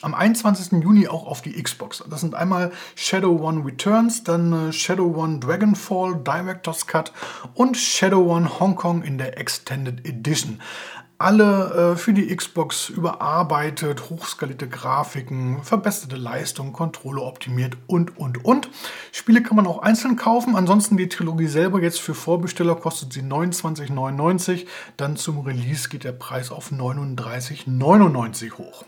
am 0.02 0.14
21. 0.14 0.84
Juni 0.84 1.08
auch 1.08 1.26
auf 1.26 1.42
die 1.42 1.62
Xbox. 1.62 2.04
Das 2.10 2.22
sind 2.22 2.36
einmal 2.36 2.72
Shadow 2.96 3.42
One 3.42 3.66
Returns, 3.66 4.24
dann 4.24 4.70
äh, 4.70 4.74
Shadow 4.74 5.16
One 5.16 5.40
Dragonfall 5.40 6.22
Director's 6.24 6.88
Cut 6.88 7.12
und 7.54 7.78
Shadow 7.78 8.34
One 8.34 8.60
Hong 8.60 8.76
Kong 8.76 9.02
in 9.04 9.18
der 9.18 9.38
Extended 9.40 10.06
Edition 10.06 10.62
alle 11.20 11.94
äh, 11.94 11.98
für 11.98 12.14
die 12.14 12.36
Xbox 12.36 12.90
überarbeitet, 12.90 14.10
hochskalierte 14.10 14.68
Grafiken, 14.68 15.64
verbesserte 15.64 16.16
Leistung, 16.16 16.74
Kontrolle 16.74 17.22
optimiert 17.22 17.78
und, 17.88 18.18
und, 18.18 18.46
und. 18.46 18.70
Spiele 19.12 19.42
kann 19.42 19.56
man 19.56 19.66
auch 19.66 19.82
einzeln 19.82 20.16
kaufen. 20.16 20.56
Ansonsten 20.56 20.98
die 20.98 21.10
Trilogie 21.10 21.48
selber 21.48 21.82
jetzt 21.82 22.00
für 22.00 22.14
Vorbesteller 22.14 22.76
kostet 22.76 23.14
sie 23.14 23.22
29,99. 23.22 24.68
Dann 24.98 25.18
zum 25.18 25.40
Release 25.40 25.90
geht 25.90 26.04
der 26.04 26.12
Preis 26.12 26.52
auf 26.52 26.72
39,99 26.72 28.54
hoch. 28.54 28.86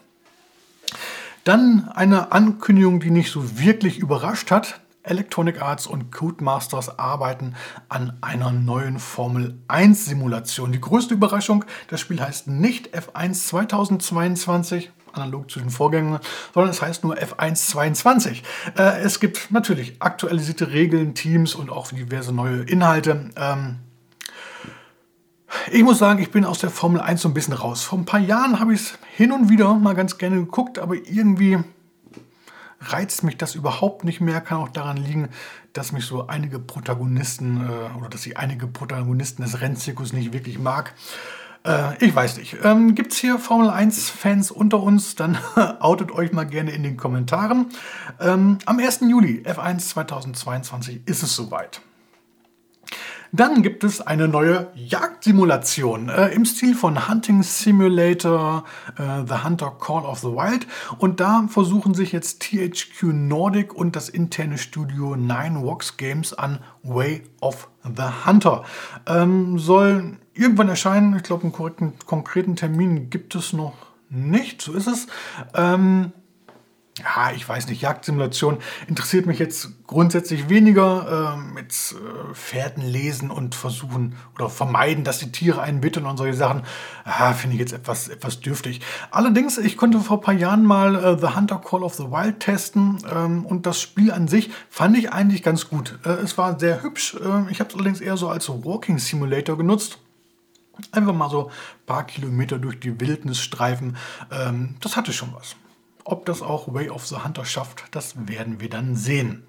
Dann 1.44 1.90
eine 1.90 2.32
Ankündigung, 2.32 3.00
die 3.00 3.12
nicht 3.12 3.32
so 3.32 3.60
wirklich 3.60 3.98
überrascht 3.98 4.52
hat. 4.52 4.82
Electronic 5.04 5.62
Arts 5.62 5.88
und 5.88 6.12
Codemasters 6.12 7.00
arbeiten 7.00 7.56
an 7.88 8.18
einer 8.22 8.52
neuen 8.52 9.00
Formel 9.00 9.58
1 9.68 10.06
Simulation. 10.06 10.72
Die 10.72 10.82
größte 10.82 11.14
Überraschung, 11.14 11.66
das 11.88 12.02
Spiel 12.02 12.22
heißt 12.22 12.48
nicht 12.48 12.96
F1 12.96 13.48
2022, 13.48 14.92
analog 15.14 15.50
zu 15.50 15.60
den 15.60 15.70
Vorgängern, 15.70 16.20
sondern 16.54 16.72
es 16.72 16.82
heißt 16.82 17.04
nur 17.04 17.16
F1 17.16 17.70
22. 17.70 18.44
Äh, 18.78 19.02
es 19.02 19.20
gibt 19.20 19.52
natürlich 19.52 20.02
aktualisierte 20.02 20.72
Regeln, 20.72 21.16
Teams 21.16 21.56
und 21.56 21.70
auch 21.70 21.88
diverse 21.88 22.34
neue 22.34 22.62
Inhalte. 22.64 23.30
Ähm, 23.36 23.78
ich 25.72 25.84
muss 25.84 25.98
sagen, 25.98 26.22
ich 26.22 26.32
bin 26.32 26.46
aus 26.46 26.60
der 26.60 26.70
Formel 26.70 27.02
1 27.02 27.22
so 27.22 27.30
ein 27.30 27.34
bisschen 27.34 27.54
raus. 27.54 27.84
Vor 27.84 27.98
ein 28.00 28.06
paar 28.06 28.20
Jahren 28.20 28.60
habe 28.60 28.74
ich 28.74 28.82
es 28.82 29.00
hin 29.16 29.32
und 29.32 29.50
wieder 29.50 29.74
mal 29.76 29.96
ganz 29.96 30.18
gerne 30.18 30.38
geguckt, 30.38 30.78
aber 30.78 30.96
irgendwie 30.96 31.60
reizt 32.82 33.24
mich 33.24 33.38
das 33.38 33.56
überhaupt 33.56 34.04
nicht 34.04 34.22
mehr. 34.22 34.42
Kann 34.42 34.60
auch 34.60 34.70
daran 34.70 34.98
liegen, 34.98 35.30
dass 35.74 35.92
mich 35.92 36.06
so 36.06 36.28
einige 36.28 36.60
Protagonisten 36.60 37.62
äh, 37.62 37.98
oder 37.98 38.10
dass 38.10 38.26
ich 38.26 38.38
einige 38.38 38.68
Protagonisten 38.68 39.44
des 39.44 39.62
Rennzirkus 39.62 40.14
nicht 40.14 40.34
wirklich 40.34 40.60
mag. 40.60 40.94
Äh, 41.66 42.04
ich 42.04 42.16
weiß 42.16 42.38
nicht. 42.38 42.58
Ähm, 42.64 42.96
Gibt 42.96 43.14
es 43.14 43.20
hier 43.20 43.38
Formel 43.38 43.70
1-Fans 43.70 44.52
unter 44.52 44.82
uns? 44.82 45.16
Dann 45.16 45.38
outet 45.80 46.12
euch 46.12 46.32
mal 46.32 46.46
gerne 46.46 46.72
in 46.72 46.84
den 46.84 46.98
Kommentaren. 46.98 47.68
Ähm, 48.20 48.60
am 48.66 48.80
1. 48.80 49.02
Juli, 49.02 49.44
F1 49.46 49.80
2022, 49.90 51.02
ist 51.06 51.24
es 51.24 51.36
soweit. 51.36 51.82
Dann 53.32 53.62
gibt 53.62 53.84
es 53.84 54.02
eine 54.02 54.28
neue 54.28 54.68
Jagdsimulation 54.76 56.10
äh, 56.10 56.30
im 56.30 56.46
Stil 56.46 56.76
von 56.76 57.10
Hunting 57.10 57.44
Simulator, 57.44 58.64
äh, 58.98 59.24
The 59.28 59.44
Hunter 59.44 59.72
Call 59.80 60.04
of 60.06 60.20
the 60.20 60.28
Wild. 60.28 60.68
Und 60.98 61.20
da 61.20 61.46
versuchen 61.48 61.94
sich 61.94 62.12
jetzt 62.12 62.42
THQ 62.42 63.14
Nordic 63.14 63.74
und 63.74 63.96
das 63.96 64.10
interne 64.10 64.58
Studio 64.58 65.16
Nine 65.16 65.62
Vox 65.62 65.98
Games 65.98 66.34
an 66.34 66.60
Way 66.84 67.24
of 67.42 67.70
the 67.84 68.26
Hunter. 68.26 68.64
Ähm, 69.06 69.60
soll 69.60 70.18
irgendwann 70.34 70.70
erscheinen. 70.70 71.16
Ich 71.16 71.24
glaube, 71.24 71.44
einen 71.44 71.94
konkreten 72.06 72.56
Termin 72.56 73.10
gibt 73.10 73.36
es 73.36 73.54
noch 73.54 73.74
nicht. 74.10 74.62
So 74.62 74.74
ist 74.74 74.88
es. 74.88 75.08
Ähm, 75.54 76.14
ja, 77.00 77.32
ich 77.36 77.48
weiß 77.48 77.68
nicht, 77.68 77.82
Jagdsimulation 77.82 78.58
interessiert 78.88 79.26
mich 79.26 79.40
jetzt 79.40 79.70
grundsätzlich 79.88 80.50
weniger. 80.50 81.36
Äh, 81.36 81.40
mit 81.60 81.72
äh, 81.72 82.34
Fährten 82.34 82.82
lesen 82.82 83.32
und 83.32 83.56
versuchen 83.56 84.16
oder 84.36 84.50
vermeiden, 84.50 85.04
dass 85.04 85.20
die 85.20 85.32
Tiere 85.32 85.62
einen 85.62 85.82
bitten 85.82 86.06
und 86.06 86.18
solche 86.18 86.36
Sachen, 86.36 86.64
ah, 87.04 87.34
finde 87.34 87.56
ich 87.56 87.60
jetzt 87.60 87.74
etwas, 87.74 88.08
etwas 88.08 88.40
dürftig. 88.40 88.82
Allerdings, 89.12 89.58
ich 89.58 89.78
konnte 89.78 90.00
vor 90.00 90.18
ein 90.18 90.22
paar 90.22 90.34
Jahren 90.34 90.64
mal 90.64 90.96
äh, 90.96 91.18
The 91.20 91.36
Hunter 91.36 91.62
Call 91.64 91.84
of 91.84 91.96
the 91.96 92.04
Wild 92.04 92.40
testen 92.40 93.00
ähm, 93.14 93.46
und 93.46 93.66
das 93.66 93.82
Spiel 93.82 94.12
an 94.12 94.28
sich 94.28 94.52
fand 94.70 94.98
ich 94.98 95.12
eigentlich 95.12 95.44
ganz 95.44 95.70
gut. 95.70 96.00
Äh, 96.06 96.10
es 96.24 96.38
war 96.38 96.60
sehr 96.60 96.84
hübsch. 96.84 97.16
Äh, 97.16 97.52
ich 97.52 97.60
habe 97.60 97.70
es 97.70 97.76
allerdings 97.76 98.02
eher 98.02 98.18
so 98.18 98.30
als 98.30 98.50
Walking 98.50 99.00
Simulator 99.00 99.58
genutzt. 99.58 100.00
Einfach 100.92 101.14
mal 101.14 101.30
so 101.30 101.48
ein 101.48 101.86
paar 101.86 102.06
Kilometer 102.06 102.58
durch 102.58 102.80
die 102.80 103.00
Wildnis 103.02 103.40
streifen. 103.40 103.98
Ähm, 104.32 104.76
das 104.80 104.96
hatte 104.96 105.12
schon 105.12 105.34
was. 105.34 105.56
Ob 106.10 106.26
das 106.26 106.42
auch 106.42 106.74
Way 106.74 106.90
of 106.90 107.06
the 107.06 107.18
Hunter 107.24 107.46
schafft, 107.46 107.84
das 107.92 108.28
werden 108.28 108.60
wir 108.60 108.70
dann 108.70 108.96
sehen. 108.96 109.44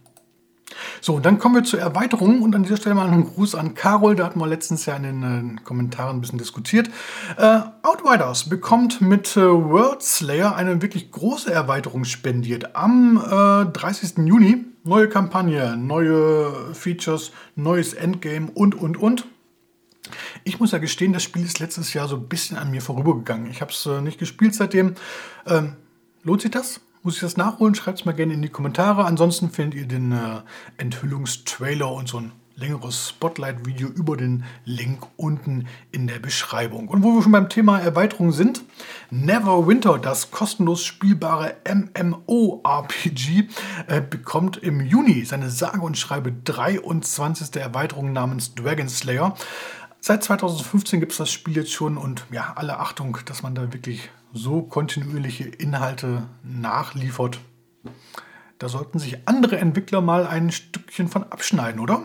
So, 1.01 1.19
dann 1.19 1.39
kommen 1.39 1.57
wir 1.57 1.65
zur 1.65 1.81
Erweiterung 1.81 2.43
und 2.43 2.55
an 2.55 2.63
dieser 2.63 2.77
Stelle 2.77 2.95
mal 2.95 3.09
einen 3.09 3.25
Gruß 3.25 3.55
an 3.55 3.75
Carol, 3.75 4.15
da 4.15 4.27
hatten 4.27 4.39
wir 4.39 4.47
letztens 4.47 4.87
ja 4.87 4.95
in 4.95 5.03
den 5.03 5.59
äh, 5.59 5.61
Kommentaren 5.63 6.19
ein 6.19 6.21
bisschen 6.21 6.39
diskutiert. 6.39 6.91
Äh, 7.37 7.61
Outriders 7.83 8.49
bekommt 8.49 9.01
mit 9.01 9.37
äh, 9.37 9.41
World 9.41 10.03
Slayer 10.03 10.55
eine 10.55 10.81
wirklich 10.81 11.11
große 11.11 11.53
Erweiterung 11.53 12.05
spendiert. 12.05 12.77
Am 12.77 13.17
äh, 13.17 13.73
30. 13.73 14.19
Juni 14.27 14.65
neue 14.85 15.09
Kampagne, 15.09 15.77
neue 15.77 16.75
Features, 16.75 17.33
neues 17.57 17.95
Endgame 17.95 18.51
und, 18.55 18.75
und, 18.75 18.97
und. 18.97 19.27
Ich 20.45 20.59
muss 20.59 20.73
ja 20.73 20.79
gestehen, 20.79 21.13
das 21.13 21.23
Spiel 21.23 21.45
ist 21.45 21.59
letztes 21.59 21.95
Jahr 21.95 22.09
so 22.09 22.17
ein 22.17 22.29
bisschen 22.29 22.57
an 22.57 22.71
mir 22.71 22.81
vorübergegangen. 22.81 23.51
Ich 23.51 23.61
habe 23.61 23.71
es 23.71 23.87
äh, 23.87 24.01
nicht 24.01 24.19
gespielt 24.19 24.55
seitdem. 24.55 24.95
Ähm, 25.47 25.77
Lohnt 26.23 26.43
sich 26.43 26.51
das? 26.51 26.81
Muss 27.03 27.15
ich 27.15 27.21
das 27.21 27.39
nachholen? 27.39 27.75
Schreibt 27.75 28.01
es 28.01 28.05
mal 28.05 28.13
gerne 28.13 28.35
in 28.35 28.43
die 28.43 28.51
Kommentare. 28.51 29.07
Ansonsten 29.07 29.51
findet 29.51 29.81
ihr 29.81 29.89
den 29.89 30.13
äh, 30.13 30.43
Enthüllungstrailer 30.77 31.91
und 31.91 32.09
so 32.09 32.19
ein 32.19 32.33
längeres 32.57 33.09
Spotlight-Video 33.09 33.89
über 33.89 34.19
den 34.19 34.45
Link 34.67 35.07
unten 35.17 35.67
in 35.93 36.07
der 36.07 36.19
Beschreibung. 36.19 36.89
Und 36.89 37.03
wo 37.03 37.15
wir 37.15 37.23
schon 37.23 37.33
beim 37.33 37.49
Thema 37.49 37.79
Erweiterung 37.79 38.33
sind, 38.33 38.63
Neverwinter, 39.09 39.99
das 39.99 40.31
kostenlos 40.31 40.85
spielbare 40.85 41.57
MMO-RPG, 41.67 43.49
äh, 43.87 44.03
bekommt 44.03 44.59
im 44.59 44.83
Juni 44.83 45.25
seine 45.25 45.49
sage 45.49 45.81
und 45.81 45.97
schreibe 45.97 46.33
23. 46.33 47.57
Erweiterung 47.57 48.13
namens 48.13 48.55
Dragon 48.55 48.91
Slayer. 48.91 49.35
Seit 50.03 50.25
2015 50.25 50.99
gibt 50.99 51.13
es 51.13 51.19
das 51.19 51.31
Spiel 51.31 51.57
jetzt 51.57 51.73
schon 51.73 51.99
und 51.99 52.25
ja, 52.31 52.55
alle 52.57 52.79
Achtung, 52.79 53.19
dass 53.27 53.43
man 53.43 53.55
da 53.55 53.73
wirklich 53.73 54.09
so 54.33 54.63
kontinuierliche 54.63 55.45
Inhalte 55.45 56.23
nachliefert. 56.43 57.39
Da 58.59 58.69
sollten 58.69 58.99
sich 58.99 59.29
andere 59.29 59.59
Entwickler 59.59 60.01
mal 60.01 60.27
ein 60.27 60.51
Stückchen 60.51 61.09
von 61.09 61.25
abschneiden, 61.25 61.81
oder? 61.81 62.03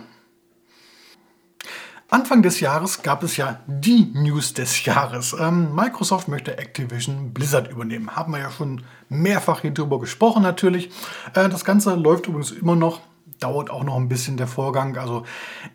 Anfang 2.10 2.44
des 2.44 2.60
Jahres 2.60 3.02
gab 3.02 3.24
es 3.24 3.36
ja 3.38 3.62
die 3.66 4.12
News 4.14 4.54
des 4.54 4.86
Jahres. 4.86 5.36
Ähm, 5.38 5.74
Microsoft 5.74 6.28
möchte 6.28 6.58
Activision 6.58 7.34
Blizzard 7.34 7.72
übernehmen. 7.72 8.16
Haben 8.16 8.34
wir 8.34 8.40
ja 8.40 8.52
schon 8.52 8.84
mehrfach 9.10 9.62
hier 9.62 9.72
drüber 9.72 10.00
gesprochen 10.00 10.44
natürlich. 10.44 10.92
Äh, 11.34 11.50
das 11.50 11.66
Ganze 11.66 11.96
läuft 11.96 12.28
übrigens 12.28 12.52
immer 12.52 12.76
noch 12.76 13.02
dauert 13.46 13.70
auch 13.70 13.84
noch 13.84 13.96
ein 13.96 14.10
bisschen 14.10 14.38
der 14.38 14.48
Vorgang. 14.48 14.98
Also 14.98 15.24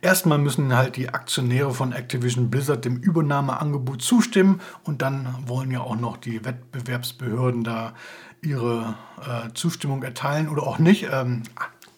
erstmal 0.01 0.39
müssen 0.39 0.77
halt 0.77 0.97
die 0.97 1.11
Aktionäre 1.11 1.73
von 1.73 1.93
Activision 1.93 2.51
Blizzard 2.51 2.85
dem 2.85 2.97
Übernahmeangebot 2.97 4.03
zustimmen 4.03 4.61
und 4.83 5.03
dann 5.03 5.33
wollen 5.47 5.71
ja 5.71 5.81
auch 5.81 5.95
noch 5.95 6.17
die 6.17 6.45
Wettbewerbsbehörden 6.45 7.63
da 7.63 7.95
ihre 8.43 8.97
äh, 9.21 9.53
Zustimmung 9.55 10.03
erteilen 10.03 10.49
oder 10.49 10.65
auch 10.65 10.81
nicht. 10.81 11.07
Ähm, 11.13 11.45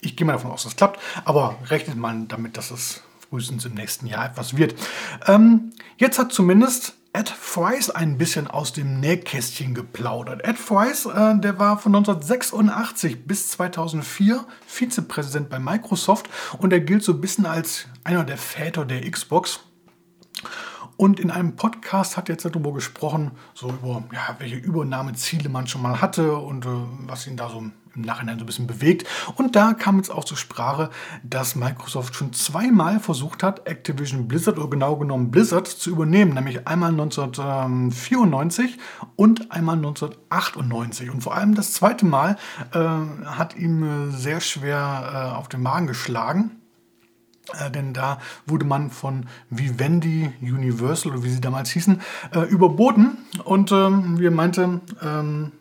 ich 0.02 0.14
gehe 0.14 0.26
mal 0.26 0.34
davon 0.34 0.50
aus, 0.50 0.64
dass 0.64 0.72
es 0.72 0.76
klappt, 0.76 1.00
aber 1.24 1.56
rechnet 1.70 1.96
man 1.96 2.28
damit, 2.28 2.58
dass 2.58 2.70
es 2.70 3.02
frühestens 3.30 3.64
im 3.64 3.72
nächsten 3.72 4.06
Jahr 4.06 4.26
etwas 4.26 4.54
wird. 4.56 4.74
Ähm, 5.26 5.72
jetzt 5.96 6.18
hat 6.18 6.32
zumindest 6.32 6.96
Ed 7.14 7.28
Fries 7.28 7.90
ein 7.90 8.16
bisschen 8.16 8.46
aus 8.46 8.72
dem 8.72 8.98
Nähkästchen 8.98 9.74
geplaudert. 9.74 10.42
Ed 10.44 10.56
Fries, 10.56 11.04
äh, 11.04 11.38
der 11.38 11.58
war 11.58 11.78
von 11.78 11.94
1986 11.94 13.26
bis 13.26 13.48
2004 13.50 14.46
Vizepräsident 14.66 15.50
bei 15.50 15.58
Microsoft 15.58 16.30
und 16.56 16.72
er 16.72 16.80
gilt 16.80 17.02
so 17.02 17.12
ein 17.12 17.20
bisschen 17.20 17.44
als 17.44 17.86
einer 18.02 18.24
der 18.24 18.38
Väter 18.38 18.86
der 18.86 19.10
Xbox. 19.10 19.60
Und 20.96 21.20
in 21.20 21.30
einem 21.30 21.54
Podcast 21.56 22.16
hat 22.16 22.30
er 22.30 22.36
jetzt 22.36 22.46
darüber 22.46 22.72
gesprochen, 22.72 23.32
so 23.52 23.68
über 23.68 24.04
ja, 24.12 24.36
welche 24.38 24.56
Übernahmeziele 24.56 25.50
man 25.50 25.66
schon 25.66 25.82
mal 25.82 26.00
hatte 26.00 26.36
und 26.36 26.64
äh, 26.64 26.68
was 27.06 27.26
ihn 27.26 27.36
da 27.36 27.50
so 27.50 27.62
im 27.94 28.02
Nachhinein 28.02 28.38
so 28.38 28.44
ein 28.44 28.46
bisschen 28.46 28.66
bewegt. 28.66 29.06
Und 29.36 29.56
da 29.56 29.74
kam 29.74 29.96
jetzt 29.96 30.10
auch 30.10 30.24
zur 30.24 30.36
Sprache, 30.36 30.90
dass 31.22 31.56
Microsoft 31.56 32.14
schon 32.14 32.32
zweimal 32.32 33.00
versucht 33.00 33.42
hat, 33.42 33.66
Activision 33.66 34.28
Blizzard 34.28 34.58
oder 34.58 34.70
genau 34.70 34.96
genommen 34.96 35.30
Blizzard 35.30 35.66
zu 35.66 35.90
übernehmen, 35.90 36.34
nämlich 36.34 36.66
einmal 36.66 36.90
1994 36.90 38.78
und 39.16 39.50
einmal 39.50 39.76
1998. 39.76 41.10
Und 41.10 41.22
vor 41.22 41.34
allem 41.34 41.54
das 41.54 41.72
zweite 41.72 42.06
Mal 42.06 42.36
äh, 42.72 42.78
hat 43.26 43.56
ihm 43.56 43.82
äh, 43.82 44.10
sehr 44.10 44.40
schwer 44.40 45.32
äh, 45.34 45.36
auf 45.36 45.48
den 45.48 45.62
Magen 45.62 45.86
geschlagen. 45.86 46.62
Äh, 47.58 47.70
denn 47.70 47.92
da 47.92 48.18
wurde 48.46 48.64
man 48.64 48.90
von 48.90 49.26
Vivendi 49.50 50.32
Universal 50.40 51.12
oder 51.12 51.24
wie 51.24 51.30
sie 51.30 51.40
damals 51.40 51.70
hießen, 51.70 52.00
äh, 52.34 52.40
überboten. 52.40 53.18
Und 53.44 53.72
ähm, 53.72 54.18
wir 54.18 54.30
meinte, 54.30 54.80
ähm, 55.02 55.52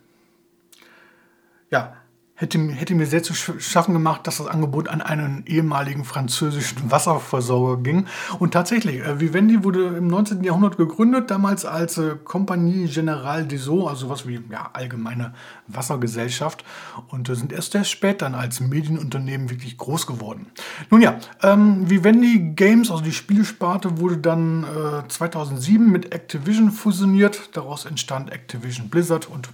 ja, 1.69 1.93
hätte, 2.41 2.59
hätte 2.71 2.95
mir 2.95 3.05
sehr 3.05 3.23
zu 3.23 3.33
schaffen 3.33 3.93
gemacht, 3.93 4.25
dass 4.25 4.37
das 4.37 4.47
Angebot 4.47 4.89
an 4.89 5.01
einen 5.01 5.43
ehemaligen 5.45 6.03
französischen 6.03 6.89
Wasserversorger 6.89 7.81
ging. 7.83 8.07
Und 8.39 8.51
tatsächlich, 8.51 9.01
äh, 9.01 9.19
Vivendi 9.19 9.63
wurde 9.63 9.85
im 9.97 10.07
19. 10.07 10.43
Jahrhundert 10.43 10.77
gegründet, 10.77 11.29
damals 11.29 11.65
als 11.65 11.97
äh, 11.97 12.15
Compagnie 12.23 12.87
Générale 12.87 13.45
des 13.45 13.67
Eaux, 13.69 13.87
also 13.87 14.09
was 14.09 14.27
wie 14.27 14.41
ja, 14.49 14.71
allgemeine 14.73 15.33
Wassergesellschaft, 15.67 16.65
und 17.09 17.29
äh, 17.29 17.35
sind 17.35 17.53
erst 17.53 17.73
sehr 17.73 17.83
spät 17.83 18.21
dann 18.23 18.33
als 18.33 18.59
Medienunternehmen 18.59 19.49
wirklich 19.49 19.77
groß 19.77 20.07
geworden. 20.07 20.47
Nun 20.89 21.01
ja, 21.01 21.19
ähm, 21.43 21.89
Vivendi 21.89 22.53
Games, 22.55 22.89
also 22.89 23.03
die 23.03 23.11
Spielesparte, 23.11 23.99
wurde 23.99 24.17
dann 24.17 24.63
äh, 24.63 25.07
2007 25.07 25.89
mit 25.91 26.13
Activision 26.13 26.71
fusioniert. 26.71 27.51
Daraus 27.53 27.85
entstand 27.85 28.31
Activision 28.31 28.89
Blizzard 28.89 29.29
und 29.29 29.49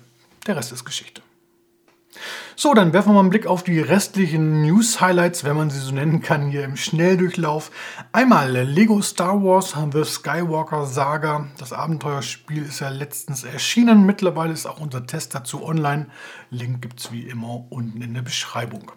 der 0.45 0.55
Rest 0.55 0.71
ist 0.71 0.85
Geschichte. 0.85 1.21
So, 2.55 2.73
dann 2.73 2.91
werfen 2.91 3.09
wir 3.09 3.13
mal 3.13 3.19
einen 3.19 3.29
Blick 3.29 3.45
auf 3.45 3.63
die 3.63 3.79
restlichen 3.79 4.63
News-Highlights, 4.63 5.43
wenn 5.43 5.55
man 5.55 5.69
sie 5.69 5.79
so 5.79 5.91
nennen 5.91 6.21
kann, 6.21 6.49
hier 6.49 6.63
im 6.63 6.75
Schnelldurchlauf. 6.75 7.69
Einmal 8.11 8.51
Lego 8.51 9.01
Star 9.01 9.43
Wars 9.43 9.75
The 9.93 10.03
Skywalker 10.03 10.85
Saga. 10.85 11.47
Das 11.59 11.71
Abenteuerspiel 11.71 12.63
ist 12.63 12.79
ja 12.79 12.89
letztens 12.89 13.43
erschienen. 13.43 14.05
Mittlerweile 14.05 14.53
ist 14.53 14.65
auch 14.65 14.79
unser 14.79 15.05
Test 15.05 15.35
dazu 15.35 15.63
online. 15.63 16.07
Link 16.49 16.81
gibt 16.81 16.99
es 16.99 17.11
wie 17.11 17.23
immer 17.23 17.65
unten 17.69 18.01
in 18.01 18.13
der 18.13 18.21
Beschreibung. 18.21 18.91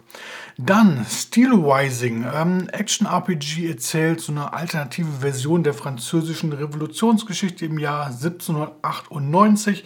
Dann 0.57 1.05
Steelwising. 1.07 2.25
Ähm, 2.33 2.67
Action-RPG 2.69 3.67
erzählt 3.67 4.21
so 4.21 4.31
eine 4.31 4.53
alternative 4.53 5.19
Version 5.19 5.63
der 5.63 5.73
französischen 5.73 6.51
Revolutionsgeschichte 6.53 7.65
im 7.65 7.77
Jahr 7.77 8.07
1798. 8.07 9.83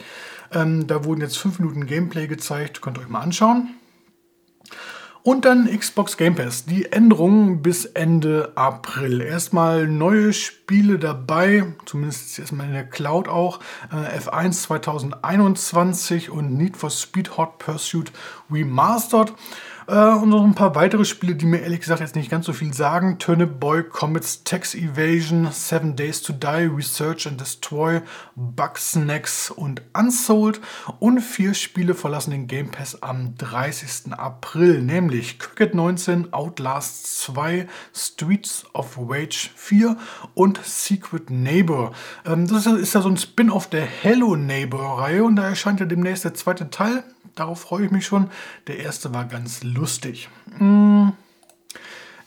Ähm, 0.56 0.88
da 0.88 1.04
wurden 1.04 1.22
jetzt 1.22 1.38
5 1.38 1.60
Minuten 1.60 1.86
Gameplay 1.86 2.28
gezeigt, 2.28 2.82
könnt 2.82 2.98
ihr 2.98 3.02
euch 3.02 3.10
mal 3.10 3.20
anschauen. 3.20 3.76
Und 5.22 5.46
dann 5.46 5.68
Xbox 5.68 6.18
Game 6.18 6.36
Pass. 6.36 6.66
Die 6.66 6.92
Änderungen 6.92 7.62
bis 7.62 7.86
Ende 7.86 8.52
April. 8.56 9.22
Erstmal 9.22 9.88
neue 9.88 10.34
Spiele 10.34 10.65
dabei, 10.68 11.74
zumindest 11.86 12.40
erstmal 12.40 12.68
in 12.68 12.74
der 12.74 12.86
Cloud 12.86 13.28
auch. 13.28 13.60
Äh, 13.92 14.20
F1 14.20 14.64
2021 14.64 16.30
und 16.30 16.58
Need 16.58 16.78
for 16.78 16.90
Speed 16.90 17.38
Hot 17.38 17.60
Pursuit 17.60 18.12
Remastered. 18.52 19.34
Äh, 19.88 19.94
und 19.94 20.30
noch 20.30 20.44
ein 20.44 20.56
paar 20.56 20.74
weitere 20.76 21.06
Spiele, 21.06 21.36
die 21.36 21.46
mir 21.46 21.60
ehrlich 21.60 21.82
gesagt 21.82 22.00
jetzt 22.00 22.16
nicht 22.16 22.32
ganz 22.32 22.46
so 22.46 22.54
viel 22.54 22.74
sagen. 22.74 23.20
Turnip 23.20 23.60
Boy, 23.60 23.84
Comets, 23.84 24.44
Tax 24.44 24.74
Evasion, 24.74 25.50
Seven 25.52 25.96
Days 25.96 26.22
to 26.22 26.34
Die, 26.34 26.70
Research 26.76 27.28
and 27.28 27.40
Destroy, 27.40 28.02
Bug 28.36 28.78
Snacks 28.78 29.52
und 29.52 29.84
Unsold. 29.94 30.60
Und 31.00 31.22
vier 31.22 31.54
Spiele 31.54 31.94
verlassen 31.94 32.32
den 32.32 32.48
Game 32.48 32.72
Pass 32.72 33.02
am 33.04 33.36
30. 33.38 34.14
April, 34.14 34.82
nämlich 34.82 35.38
Cricket 35.38 35.76
19, 35.76 36.34
Outlast 36.34 37.22
2, 37.22 37.68
Streets 37.94 38.66
of 38.74 38.98
Rage 38.98 39.50
4 39.56 39.98
und 40.34 40.55
Secret 40.64 41.30
Neighbor. 41.30 41.94
Ähm, 42.26 42.48
das 42.48 42.66
ist 42.66 42.94
ja 42.94 43.02
so 43.02 43.10
ein 43.10 43.18
Spin-off 43.18 43.70
der 43.70 43.86
Hello 43.86 44.36
Neighbor-Reihe 44.36 45.24
und 45.24 45.36
da 45.36 45.50
erscheint 45.50 45.80
ja 45.80 45.86
demnächst 45.86 46.24
der 46.24 46.34
zweite 46.34 46.70
Teil 46.70 47.04
darauf 47.36 47.62
freue 47.62 47.86
ich 47.86 47.92
mich 47.92 48.06
schon. 48.06 48.30
Der 48.68 48.80
erste 48.80 49.14
war 49.14 49.26
ganz 49.26 49.64
lustig. 49.64 50.30
Mm. 50.58 51.10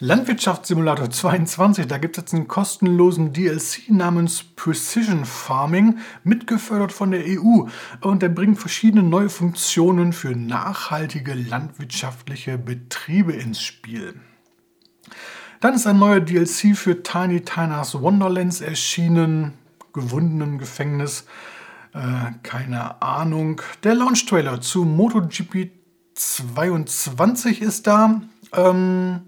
Landwirtschaftssimulator 0.00 1.10
22, 1.10 1.88
da 1.88 1.98
gibt 1.98 2.16
es 2.16 2.22
jetzt 2.22 2.34
einen 2.34 2.46
kostenlosen 2.46 3.32
DLC 3.32 3.88
namens 3.90 4.44
Precision 4.44 5.24
Farming, 5.24 5.98
mitgefördert 6.22 6.92
von 6.92 7.10
der 7.10 7.24
EU. 7.26 7.66
Und 8.00 8.22
der 8.22 8.28
bringt 8.28 8.60
verschiedene 8.60 9.02
neue 9.02 9.28
Funktionen 9.28 10.12
für 10.12 10.36
nachhaltige 10.36 11.34
landwirtschaftliche 11.34 12.58
Betriebe 12.58 13.32
ins 13.32 13.60
Spiel. 13.60 14.14
Dann 15.60 15.74
ist 15.74 15.86
ein 15.86 15.98
neuer 15.98 16.20
DLC 16.20 16.76
für 16.76 17.02
Tiny 17.02 17.40
Tina's 17.40 18.00
Wonderlands 18.00 18.60
erschienen, 18.60 19.54
gewundenen 19.92 20.58
Gefängnis. 20.58 21.24
Äh, 21.94 22.32
keine 22.42 23.02
Ahnung. 23.02 23.60
Der 23.82 23.94
Launch-Trailer 23.94 24.60
zu 24.60 24.84
MotoGP 24.84 25.70
22 26.14 27.60
ist 27.60 27.86
da. 27.86 28.20
Ähm, 28.52 29.20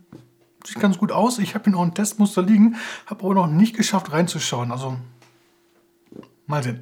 sieht 0.64 0.78
ganz 0.78 0.98
gut 0.98 1.10
aus. 1.10 1.38
Ich 1.38 1.54
habe 1.54 1.64
hier 1.64 1.72
noch 1.72 1.82
ein 1.82 1.94
Testmuster 1.94 2.42
liegen, 2.42 2.76
habe 3.06 3.24
aber 3.24 3.34
noch 3.34 3.46
nicht 3.48 3.76
geschafft 3.76 4.12
reinzuschauen. 4.12 4.70
Also 4.70 4.96
mal 6.46 6.62
sehen. 6.62 6.80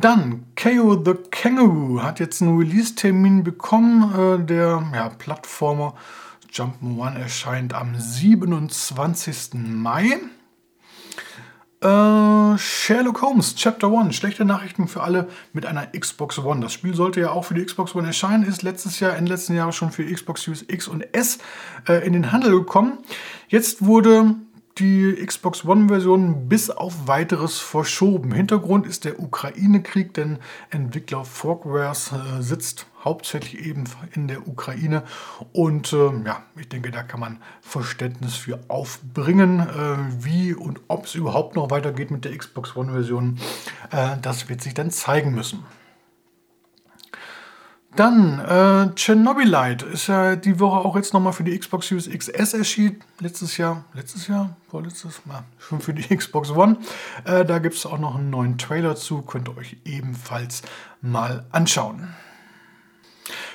Dann 0.00 0.44
KO 0.54 1.02
the 1.02 1.14
Kangaroo 1.30 2.02
hat 2.02 2.20
jetzt 2.20 2.42
einen 2.42 2.58
Release-Termin 2.58 3.42
bekommen. 3.42 4.42
Äh, 4.42 4.44
der 4.44 4.82
ja, 4.92 5.08
Plattformer 5.08 5.94
Jump'n'One 6.52 7.18
erscheint 7.18 7.72
am 7.72 7.98
27. 7.98 9.54
Mai. 9.54 10.18
Äh, 11.80 12.58
Sherlock 12.58 13.22
Holmes 13.22 13.54
Chapter 13.54 13.88
1. 13.88 14.14
Schlechte 14.14 14.44
Nachrichten 14.44 14.86
für 14.86 15.02
alle 15.02 15.28
mit 15.54 15.64
einer 15.64 15.86
Xbox 15.86 16.38
One. 16.38 16.60
Das 16.60 16.74
Spiel 16.74 16.94
sollte 16.94 17.22
ja 17.22 17.30
auch 17.30 17.46
für 17.46 17.54
die 17.54 17.64
Xbox 17.64 17.94
One 17.94 18.06
erscheinen, 18.06 18.42
ist 18.42 18.62
letztes 18.62 19.00
Jahr, 19.00 19.16
Ende 19.16 19.32
letzten 19.32 19.54
Jahres 19.54 19.76
schon 19.76 19.92
für 19.92 20.04
Xbox 20.04 20.42
Series 20.42 20.66
X 20.68 20.88
und 20.88 21.00
S 21.14 21.38
äh, 21.88 22.06
in 22.06 22.12
den 22.12 22.32
Handel 22.32 22.50
gekommen. 22.50 22.98
Jetzt 23.48 23.86
wurde 23.86 24.34
die 24.78 25.14
Xbox 25.24 25.64
One-Version 25.64 26.48
bis 26.48 26.70
auf 26.70 27.06
weiteres 27.06 27.58
verschoben. 27.58 28.32
Hintergrund 28.32 28.86
ist 28.86 29.04
der 29.04 29.20
Ukraine-Krieg, 29.20 30.14
denn 30.14 30.38
Entwickler 30.70 31.24
Forkwares 31.24 32.12
äh, 32.12 32.42
sitzt 32.42 32.86
hauptsächlich 33.04 33.66
eben 33.66 33.84
in 34.14 34.28
der 34.28 34.46
Ukraine 34.46 35.02
und 35.52 35.92
äh, 35.92 36.10
ja, 36.24 36.44
ich 36.56 36.68
denke, 36.68 36.90
da 36.90 37.02
kann 37.02 37.20
man 37.20 37.38
Verständnis 37.60 38.36
für 38.36 38.60
aufbringen, 38.68 39.60
äh, 39.60 40.24
wie 40.24 40.54
und 40.54 40.80
ob 40.88 41.06
es 41.06 41.14
überhaupt 41.14 41.56
noch 41.56 41.70
weitergeht 41.70 42.10
mit 42.10 42.24
der 42.24 42.36
Xbox 42.36 42.76
One-Version. 42.76 43.38
Äh, 43.90 44.16
das 44.22 44.48
wird 44.48 44.62
sich 44.62 44.74
dann 44.74 44.90
zeigen 44.90 45.34
müssen. 45.34 45.64
Dann 47.94 48.38
äh, 48.38 48.88
Chernobylite 48.96 49.84
ist 49.84 50.06
ja 50.06 50.34
die 50.34 50.58
Woche 50.58 50.78
auch 50.78 50.96
jetzt 50.96 51.12
nochmal 51.12 51.34
für 51.34 51.44
die 51.44 51.58
Xbox 51.58 51.88
Series 51.88 52.08
XS 52.08 52.54
erschienen. 52.54 53.02
Letztes 53.20 53.58
Jahr, 53.58 53.84
letztes 53.92 54.28
Jahr, 54.28 54.56
vorletztes 54.70 55.26
Mal, 55.26 55.44
schon 55.58 55.80
für 55.80 55.92
die 55.92 56.02
Xbox 56.16 56.50
One. 56.50 56.78
Äh, 57.24 57.44
da 57.44 57.58
gibt 57.58 57.74
es 57.74 57.84
auch 57.84 57.98
noch 57.98 58.16
einen 58.16 58.30
neuen 58.30 58.56
Trailer 58.56 58.96
zu, 58.96 59.20
könnt 59.20 59.48
ihr 59.48 59.58
euch 59.58 59.76
ebenfalls 59.84 60.62
mal 61.02 61.44
anschauen. 61.52 62.08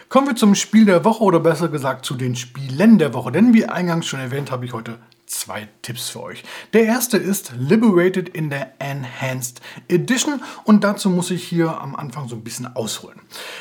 Kommen 0.08 0.28
wir 0.28 0.36
zum 0.36 0.54
Spiel 0.54 0.86
der 0.86 1.04
Woche 1.04 1.24
oder 1.24 1.40
besser 1.40 1.68
gesagt 1.68 2.06
zu 2.06 2.14
den 2.14 2.36
Spielen 2.36 3.00
der 3.00 3.16
Woche. 3.16 3.32
Denn 3.32 3.56
wie 3.56 3.66
eingangs 3.66 4.06
schon 4.06 4.20
erwähnt, 4.20 4.52
habe 4.52 4.66
ich 4.66 4.72
heute 4.72 5.00
zwei 5.28 5.68
Tipps 5.82 6.10
für 6.10 6.24
euch. 6.24 6.44
Der 6.74 6.86
erste 6.86 7.18
ist 7.18 7.52
Liberated 7.58 8.30
in 8.30 8.50
der 8.50 8.74
Enhanced 8.80 9.62
Edition 9.88 10.42
und 10.64 10.84
dazu 10.84 11.10
muss 11.10 11.32
ich 11.32 11.44
hier 11.44 11.80
am 11.80 11.96
Anfang 11.96 12.28
so 12.28 12.36
ein 12.36 12.44
bisschen 12.44 12.76
ausholen. 12.76 13.20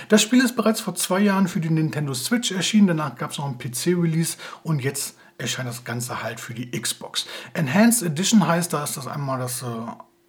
Das 0.09 0.23
Spiel 0.23 0.43
ist 0.43 0.57
bereits 0.57 0.81
vor 0.81 0.95
zwei 0.95 1.21
Jahren 1.21 1.49
für 1.49 1.61
die 1.61 1.71
Nintendo 1.71 2.15
Switch 2.15 2.53
erschienen, 2.53 2.87
danach 2.89 3.17
gab 3.17 3.33
es 3.33 3.39
noch 3.39 3.47
einen 3.47 3.59
PC-Release 3.59 4.39
und 4.63 4.83
jetzt 4.83 5.17
erscheint 5.39 5.69
das 5.69 5.85
Ganze 5.85 6.23
halt 6.23 6.41
für 6.41 6.55
die 6.55 6.71
Xbox. 6.71 7.27
Enhanced 7.53 8.03
Edition 8.03 8.47
heißt, 8.47 8.73
da 8.73 8.85
ist 8.85 8.97
das 8.97 9.07
einmal 9.07 9.39
das 9.39 9.63
äh, 9.63 9.67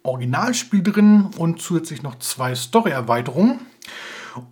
Originalspiel 0.02 0.82
drin 0.82 1.30
und 1.36 1.62
zusätzlich 1.62 2.02
noch 2.02 2.18
zwei 2.18 2.54
Story-Erweiterungen. 2.54 3.60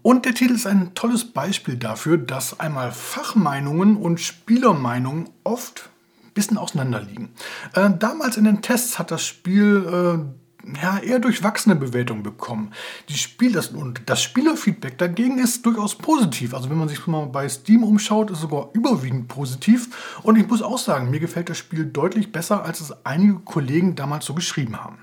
Und 0.02 0.24
der 0.24 0.34
Titel 0.34 0.54
ist 0.54 0.66
ein 0.66 0.94
tolles 0.94 1.32
Beispiel 1.32 1.76
dafür, 1.76 2.18
dass 2.18 2.58
einmal 2.58 2.92
Fachmeinungen 2.92 3.96
und 3.96 4.20
Spielermeinungen 4.20 5.28
oft 5.44 5.90
bisschen 6.36 6.58
auseinanderliegen. 6.58 7.30
Äh, 7.74 7.90
damals 7.98 8.36
in 8.36 8.44
den 8.44 8.62
Tests 8.62 9.00
hat 9.00 9.10
das 9.10 9.26
Spiel 9.26 10.24
äh, 10.24 10.46
ja, 10.82 10.98
eher 10.98 11.18
durchwachsene 11.18 11.76
Bewertungen 11.76 12.22
bekommen. 12.22 12.72
Die 13.08 13.16
Spiel, 13.16 13.52
das, 13.52 13.68
und 13.68 14.02
das 14.06 14.22
Spielerfeedback 14.22 14.98
dagegen 14.98 15.38
ist 15.38 15.64
durchaus 15.64 15.96
positiv. 15.96 16.54
Also 16.54 16.70
wenn 16.70 16.78
man 16.78 16.88
sich 16.88 17.06
mal 17.06 17.26
bei 17.26 17.48
Steam 17.48 17.84
umschaut, 17.84 18.30
ist 18.30 18.40
sogar 18.40 18.70
überwiegend 18.72 19.28
positiv. 19.28 20.18
Und 20.22 20.36
ich 20.36 20.46
muss 20.48 20.62
auch 20.62 20.78
sagen, 20.78 21.10
mir 21.10 21.20
gefällt 21.20 21.48
das 21.48 21.58
Spiel 21.58 21.86
deutlich 21.86 22.32
besser, 22.32 22.64
als 22.64 22.80
es 22.80 22.94
einige 23.04 23.38
Kollegen 23.40 23.94
damals 23.94 24.24
so 24.24 24.34
geschrieben 24.34 24.82
haben. 24.82 24.98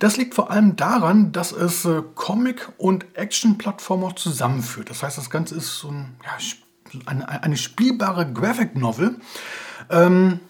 Das 0.00 0.16
liegt 0.16 0.34
vor 0.34 0.50
allem 0.50 0.74
daran, 0.74 1.30
dass 1.30 1.52
es 1.52 1.84
äh, 1.84 2.02
Comic- 2.14 2.72
und 2.78 3.06
Action-Plattformer 3.14 4.16
zusammenführt. 4.16 4.90
Das 4.90 5.02
heißt, 5.02 5.18
das 5.18 5.30
Ganze 5.30 5.54
ist 5.54 5.78
so 5.78 5.88
ein, 5.88 6.16
ja, 6.24 6.36
eine, 7.06 7.42
eine 7.42 7.56
spielbare 7.56 8.30
Graphic 8.32 8.74
Novel, 8.76 9.16
ähm, 9.90 10.40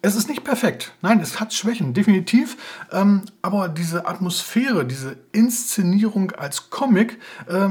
es 0.00 0.14
ist 0.14 0.28
nicht 0.28 0.44
perfekt. 0.44 0.92
Nein, 1.02 1.20
es 1.20 1.40
hat 1.40 1.52
Schwächen, 1.52 1.92
definitiv. 1.92 2.56
Ähm, 2.92 3.22
aber 3.42 3.68
diese 3.68 4.06
Atmosphäre, 4.06 4.86
diese 4.86 5.16
Inszenierung 5.32 6.32
als 6.32 6.70
Comic 6.70 7.18
äh, 7.46 7.70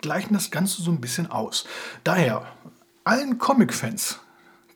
gleichen 0.00 0.34
das 0.34 0.50
Ganze 0.50 0.82
so 0.82 0.90
ein 0.90 1.00
bisschen 1.00 1.30
aus. 1.30 1.66
Daher, 2.04 2.46
allen 3.04 3.38
Comic-Fans 3.38 4.20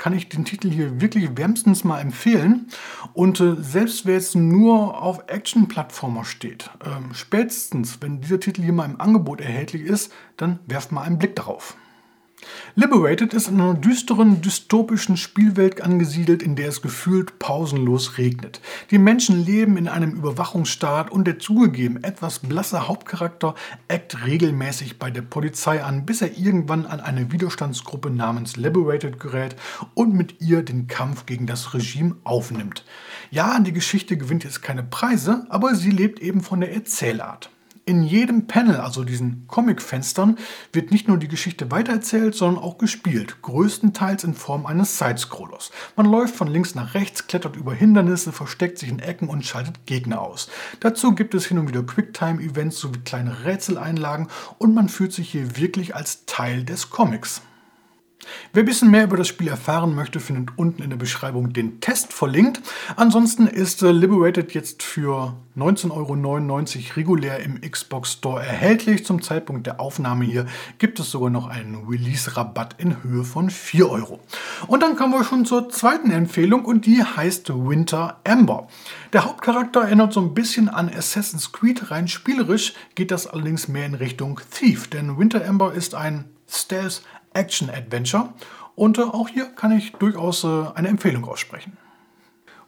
kann 0.02 0.14
ich 0.14 0.28
den 0.28 0.44
Titel 0.44 0.68
hier 0.68 1.00
wirklich 1.00 1.37
wärmstens 1.37 1.85
mal 1.85 2.00
empfehlen. 2.00 2.66
Und 3.14 3.40
äh, 3.40 3.54
selbst 3.61 4.04
wer 4.04 4.14
jetzt 4.14 4.35
nur 4.35 5.00
auf 5.00 5.24
Action-Plattformer 5.28 6.24
steht, 6.24 6.70
äh, 6.85 7.14
spätestens, 7.14 7.98
wenn 8.00 8.20
dieser 8.20 8.40
Titel 8.40 8.62
hier 8.62 8.72
mal 8.72 8.85
im 8.85 9.00
Angebot 9.00 9.40
erhältlich 9.40 9.82
ist, 9.82 10.12
dann 10.37 10.58
werft 10.66 10.90
mal 10.90 11.02
einen 11.02 11.18
Blick 11.18 11.37
darauf. 11.37 11.76
Liberated 12.74 13.35
ist 13.35 13.48
in 13.48 13.61
einer 13.61 13.74
düsteren, 13.74 14.40
dystopischen 14.40 15.16
Spielwelt 15.16 15.83
angesiedelt, 15.83 16.42
in 16.42 16.57
der 16.57 16.68
es 16.68 16.81
gefühlt 16.81 17.38
pausenlos 17.38 18.16
regnet. 18.18 18.61
Die 18.90 18.98
Menschen 18.98 19.44
leben 19.44 19.76
in 19.76 19.88
einem 19.88 20.12
Überwachungsstaat 20.12 21.11
und 21.11 21.26
der 21.26 21.38
zugegeben 21.38 22.02
etwas 22.02 22.38
blasse 22.38 22.88
Hauptcharakter 22.88 23.55
eckt 23.88 24.24
regelmäßig 24.24 24.98
bei 24.98 25.11
der 25.11 25.22
Polizei 25.22 25.83
an, 25.83 26.07
bis 26.07 26.22
er 26.22 26.38
irgendwann 26.38 26.87
an 26.87 27.00
eine 27.00 27.31
Widerstandsgruppe 27.31 28.11
namens 28.11 28.57
Liberated 28.57 29.20
gerät 29.20 29.57
und 29.94 30.14
mit 30.14 30.40
ihr 30.40 30.62
den 30.62 30.87
Kampf 30.87 31.26
gegen 31.26 31.46
das 31.46 31.74
Regime 31.74 32.16
aufnimmt. 32.24 32.85
Ja, 33.31 33.59
die 33.61 33.72
Geschichte 33.72 34.16
gewinnt 34.16 34.44
jetzt 34.44 34.62
keine 34.62 34.83
Preise, 34.83 35.46
aber 35.48 35.74
sie 35.74 35.90
lebt 35.90 36.20
eben 36.20 36.40
von 36.40 36.61
der 36.61 36.74
Erzählart 36.74 37.50
in 37.84 38.02
jedem 38.04 38.46
Panel, 38.46 38.76
also 38.76 39.02
diesen 39.02 39.46
Comic-Fenstern, 39.48 40.38
wird 40.72 40.90
nicht 40.90 41.08
nur 41.08 41.18
die 41.18 41.28
Geschichte 41.28 41.70
weitererzählt, 41.70 42.34
sondern 42.34 42.62
auch 42.62 42.78
gespielt, 42.78 43.42
größtenteils 43.42 44.24
in 44.24 44.34
Form 44.34 44.66
eines 44.66 44.98
Sidescrollers. 44.98 45.72
Man 45.96 46.06
läuft 46.06 46.36
von 46.36 46.48
links 46.48 46.74
nach 46.74 46.94
rechts, 46.94 47.26
klettert 47.26 47.56
über 47.56 47.74
Hindernisse, 47.74 48.32
versteckt 48.32 48.78
sich 48.78 48.88
in 48.88 49.00
Ecken 49.00 49.28
und 49.28 49.44
schaltet 49.44 49.84
Gegner 49.86 50.20
aus. 50.20 50.48
Dazu 50.80 51.14
gibt 51.14 51.34
es 51.34 51.46
hin 51.46 51.58
und 51.58 51.68
wieder 51.68 51.82
Quicktime-Events 51.82 52.78
sowie 52.78 53.00
kleine 53.00 53.44
Rätseleinlagen 53.44 54.28
und 54.58 54.74
man 54.74 54.88
fühlt 54.88 55.12
sich 55.12 55.30
hier 55.30 55.56
wirklich 55.56 55.96
als 55.96 56.24
Teil 56.26 56.64
des 56.64 56.90
Comics. 56.90 57.42
Wer 58.52 58.62
ein 58.62 58.66
bisschen 58.66 58.90
mehr 58.90 59.04
über 59.04 59.16
das 59.16 59.28
Spiel 59.28 59.48
erfahren 59.48 59.94
möchte, 59.94 60.20
findet 60.20 60.56
unten 60.56 60.82
in 60.82 60.90
der 60.90 60.96
Beschreibung 60.96 61.52
den 61.52 61.80
Test 61.80 62.12
verlinkt. 62.12 62.61
Ansonsten 62.96 63.46
ist 63.46 63.82
äh, 63.82 63.92
Liberated 63.92 64.52
jetzt 64.52 64.82
für 64.82 65.35
19,99 65.56 65.90
Euro 65.92 66.96
regulär 66.96 67.40
im 67.40 67.61
Xbox 67.61 68.12
Store 68.12 68.44
erhältlich. 68.44 69.04
Zum 69.04 69.22
Zeitpunkt 69.22 69.66
der 69.66 69.80
Aufnahme 69.80 70.24
hier 70.24 70.46
gibt 70.78 71.00
es 71.00 71.11
sogar 71.11 71.30
noch 71.30 71.46
einen 71.46 71.87
Release-Rabatt 71.88 72.76
in 72.78 73.02
Höhe 73.02 73.24
von 73.24 73.50
4 73.50 73.90
Euro. 73.90 74.20
Und 74.66 74.82
dann 74.82 74.96
kommen 74.96 75.12
wir 75.12 75.24
schon 75.24 75.44
zur 75.44 75.68
zweiten 75.68 76.11
Empfehlung 76.11 76.64
und 76.64 76.87
die 76.87 77.02
heißt 77.02 77.50
Winter 77.50 78.20
Amber. 78.24 78.68
Der 79.12 79.24
Hauptcharakter 79.24 79.82
erinnert 79.82 80.12
so 80.12 80.20
ein 80.20 80.35
bisschen 80.35 80.68
an 80.68 80.88
Assassin's 80.88 81.52
Creed, 81.52 81.90
rein 81.90 82.08
spielerisch 82.08 82.74
geht 82.94 83.11
das 83.11 83.26
allerdings 83.26 83.68
mehr 83.68 83.87
in 83.87 83.94
Richtung 83.94 84.40
Thief, 84.50 84.88
denn 84.88 85.18
Winter 85.18 85.46
Amber 85.46 85.72
ist 85.74 85.94
ein 85.94 86.26
Stealth 86.48 87.02
Action-Adventure. 87.34 88.32
Und 88.74 88.98
äh, 88.98 89.02
auch 89.02 89.28
hier 89.28 89.46
kann 89.46 89.72
ich 89.72 89.92
durchaus 89.92 90.44
äh, 90.44 90.64
eine 90.74 90.88
Empfehlung 90.88 91.24
aussprechen. 91.24 91.76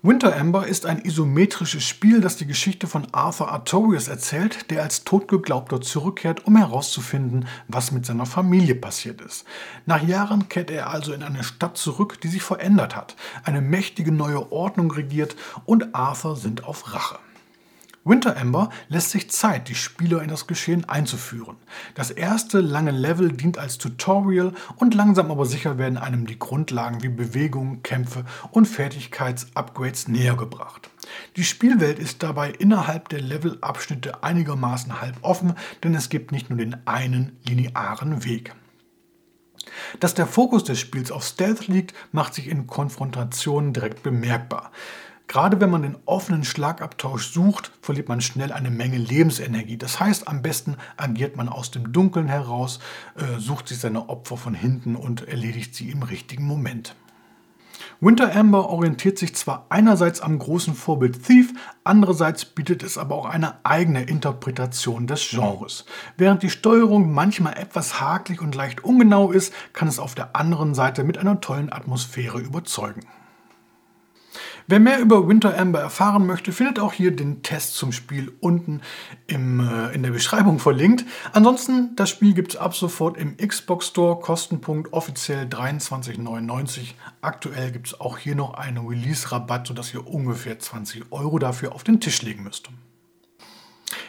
Winter 0.07 0.37
Amber 0.37 0.67
ist 0.67 0.85
ein 0.85 0.99
isometrisches 0.99 1.83
Spiel, 1.83 2.21
das 2.21 2.37
die 2.37 2.47
Geschichte 2.47 2.87
von 2.87 3.07
Arthur 3.13 3.51
Artorias 3.51 4.07
erzählt, 4.07 4.71
der 4.71 4.83
als 4.83 5.05
Totgeglaubter 5.05 5.81
zurückkehrt, 5.81 6.47
um 6.47 6.59
herauszufinden, 6.59 7.49
was 7.69 7.91
mit 7.91 8.05
seiner 8.05 8.27
Familie 8.27 8.75
passiert 8.75 9.23
ist. 9.23 9.47
Nach 9.87 10.07
Jahren 10.07 10.51
kehrt 10.51 10.71
er 10.71 10.91
also 10.91 11.15
in 11.15 11.23
eine 11.23 11.43
Stadt 11.43 11.79
zurück, 11.79 12.21
die 12.21 12.29
sich 12.29 12.43
verändert 12.43 12.95
hat. 12.95 13.17
Eine 13.45 13.63
mächtige 13.63 14.13
neue 14.13 14.53
Ordnung 14.53 14.91
regiert 14.91 15.37
und 15.65 15.95
Arthur 15.95 16.37
sind 16.37 16.65
auf 16.65 16.93
Rache. 16.93 17.19
Winter 18.07 18.37
Ember 18.37 18.69
lässt 18.89 19.11
sich 19.11 19.31
Zeit, 19.31 19.69
die 19.71 19.75
Spieler 19.75 20.21
in 20.21 20.29
das 20.29 20.47
Geschehen 20.47 20.87
einzuführen. 20.87 21.57
Das 21.95 22.11
erste 22.11 22.61
lange 22.61 22.91
Level 22.91 23.33
dient 23.33 23.57
als 23.57 23.79
Tutorial 23.79 24.53
und 24.77 24.93
langsam 24.93 25.31
aber 25.31 25.47
sicher 25.47 25.79
werden 25.79 25.97
einem 25.97 26.27
die 26.27 26.39
Grundlagen 26.39 27.03
wie 27.03 27.09
Bewegungen, 27.09 27.83
Kämpfe 27.83 28.27
und 28.51 28.67
Fertigkeitsupgrades 28.67 30.09
näher 30.09 30.37
gebracht. 30.37 30.91
Die 31.37 31.45
Spielwelt 31.45 31.99
ist 31.99 32.23
dabei 32.23 32.51
innerhalb 32.51 33.09
der 33.09 33.23
Levelabschnitte 33.23 34.23
einigermaßen 34.23 35.01
halb 35.01 35.17
offen, 35.23 35.55
denn 35.83 35.95
es 35.95 36.11
gibt 36.11 36.31
nicht 36.31 36.51
nur 36.51 36.59
den 36.59 36.87
einen 36.87 37.39
linearen 37.45 38.25
Weg. 38.25 38.55
Dass 40.01 40.13
der 40.13 40.27
Fokus 40.27 40.65
des 40.65 40.79
Spiels 40.79 41.11
auf 41.11 41.25
Stealth 41.25 41.69
liegt, 41.69 41.95
macht 42.13 42.35
sich 42.35 42.49
in 42.49 42.67
Konfrontationen 42.67 43.73
direkt 43.73 44.03
bemerkbar. 44.03 44.71
Gerade 45.27 45.61
wenn 45.61 45.71
man 45.71 45.83
den 45.83 45.97
offenen 46.05 46.45
Schlagabtausch 46.45 47.33
sucht, 47.33 47.73
verliert 47.81 48.09
man 48.09 48.21
schnell 48.21 48.53
eine 48.53 48.71
Menge 48.71 48.99
Lebensenergie. 48.99 49.79
Das 49.79 49.99
heißt, 49.99 50.29
am 50.29 50.43
besten 50.43 50.77
agiert 50.97 51.37
man 51.37 51.49
aus 51.49 51.71
dem 51.71 51.93
Dunkeln 51.93 52.29
heraus, 52.29 52.79
äh, 53.17 53.39
sucht 53.39 53.69
sich 53.69 53.79
seine 53.79 54.09
Opfer 54.09 54.37
von 54.37 54.55
hinten 54.55 54.97
und 54.97 55.27
erledigt 55.27 55.75
sie 55.75 55.91
im 55.91 56.03
richtigen 56.03 56.45
Moment. 56.45 56.95
Winter 58.01 58.35
Amber 58.35 58.69
orientiert 58.69 59.19
sich 59.19 59.35
zwar 59.35 59.67
einerseits 59.71 60.21
am 60.21 60.39
großen 60.39 60.75
Vorbild 60.75 61.25
Thief, 61.25 61.55
andererseits 61.85 62.45
bietet 62.45 62.83
es 62.83 62.99
aber 62.99 63.15
auch 63.15 63.27
eine 63.27 63.65
eigene 63.65 64.03
Interpretation 64.03 65.07
des 65.07 65.29
Genres. 65.31 65.87
Während 66.17 66.43
die 66.43 66.51
Steuerung 66.51 67.13
manchmal 67.13 67.57
etwas 67.57 68.01
hakelig 68.01 68.43
und 68.43 68.55
leicht 68.55 68.85
ungenau 68.85 69.31
ist, 69.31 69.55
kann 69.73 69.89
es 69.89 69.99
auf 69.99 70.15
der 70.15 70.37
anderen 70.37 70.75
Seite 70.75 71.03
mit 71.05 71.19
einer 71.19 71.41
tollen 71.41 71.73
Atmosphäre 71.73 72.41
überzeugen. 72.41 73.07
Wer 74.67 74.81
mehr 74.81 74.99
über 74.99 75.29
Winter 75.29 75.59
Amber 75.59 75.81
erfahren 75.81 76.27
möchte, 76.27 76.51
findet 76.51 76.79
auch 76.79 76.95
hier 76.95 77.15
den 77.15 77.43
Test 77.43 77.75
zum 77.75 77.93
Spiel 77.93 78.33
unten 78.41 78.81
im, 79.27 79.61
äh, 79.61 79.95
in 79.95 80.03
der 80.03 80.11
Beschreibung 80.11 80.59
verlinkt. 80.59 81.05
Ansonsten, 81.35 81.95
das 81.97 82.09
Spiel 82.09 82.33
gibt 82.33 82.55
es 82.55 82.57
ab 82.57 82.75
sofort 82.75 83.19
im 83.19 83.37
Xbox 83.37 83.89
Store, 83.89 84.19
Kostenpunkt 84.19 84.95
offiziell 84.95 85.45
23,99. 85.45 86.95
Aktuell 87.21 87.73
gibt 87.73 87.89
es 87.89 88.01
auch 88.01 88.17
hier 88.17 88.37
noch 88.37 88.55
einen 88.55 88.79
Release-Rabatt, 88.79 89.67
sodass 89.67 89.93
ihr 89.93 90.07
ungefähr 90.07 90.59
20 90.59 91.13
Euro 91.13 91.39
dafür 91.39 91.75
auf 91.75 91.85
den 91.85 92.01
Tisch 92.01 92.23
legen 92.23 92.45
müsst 92.45 92.71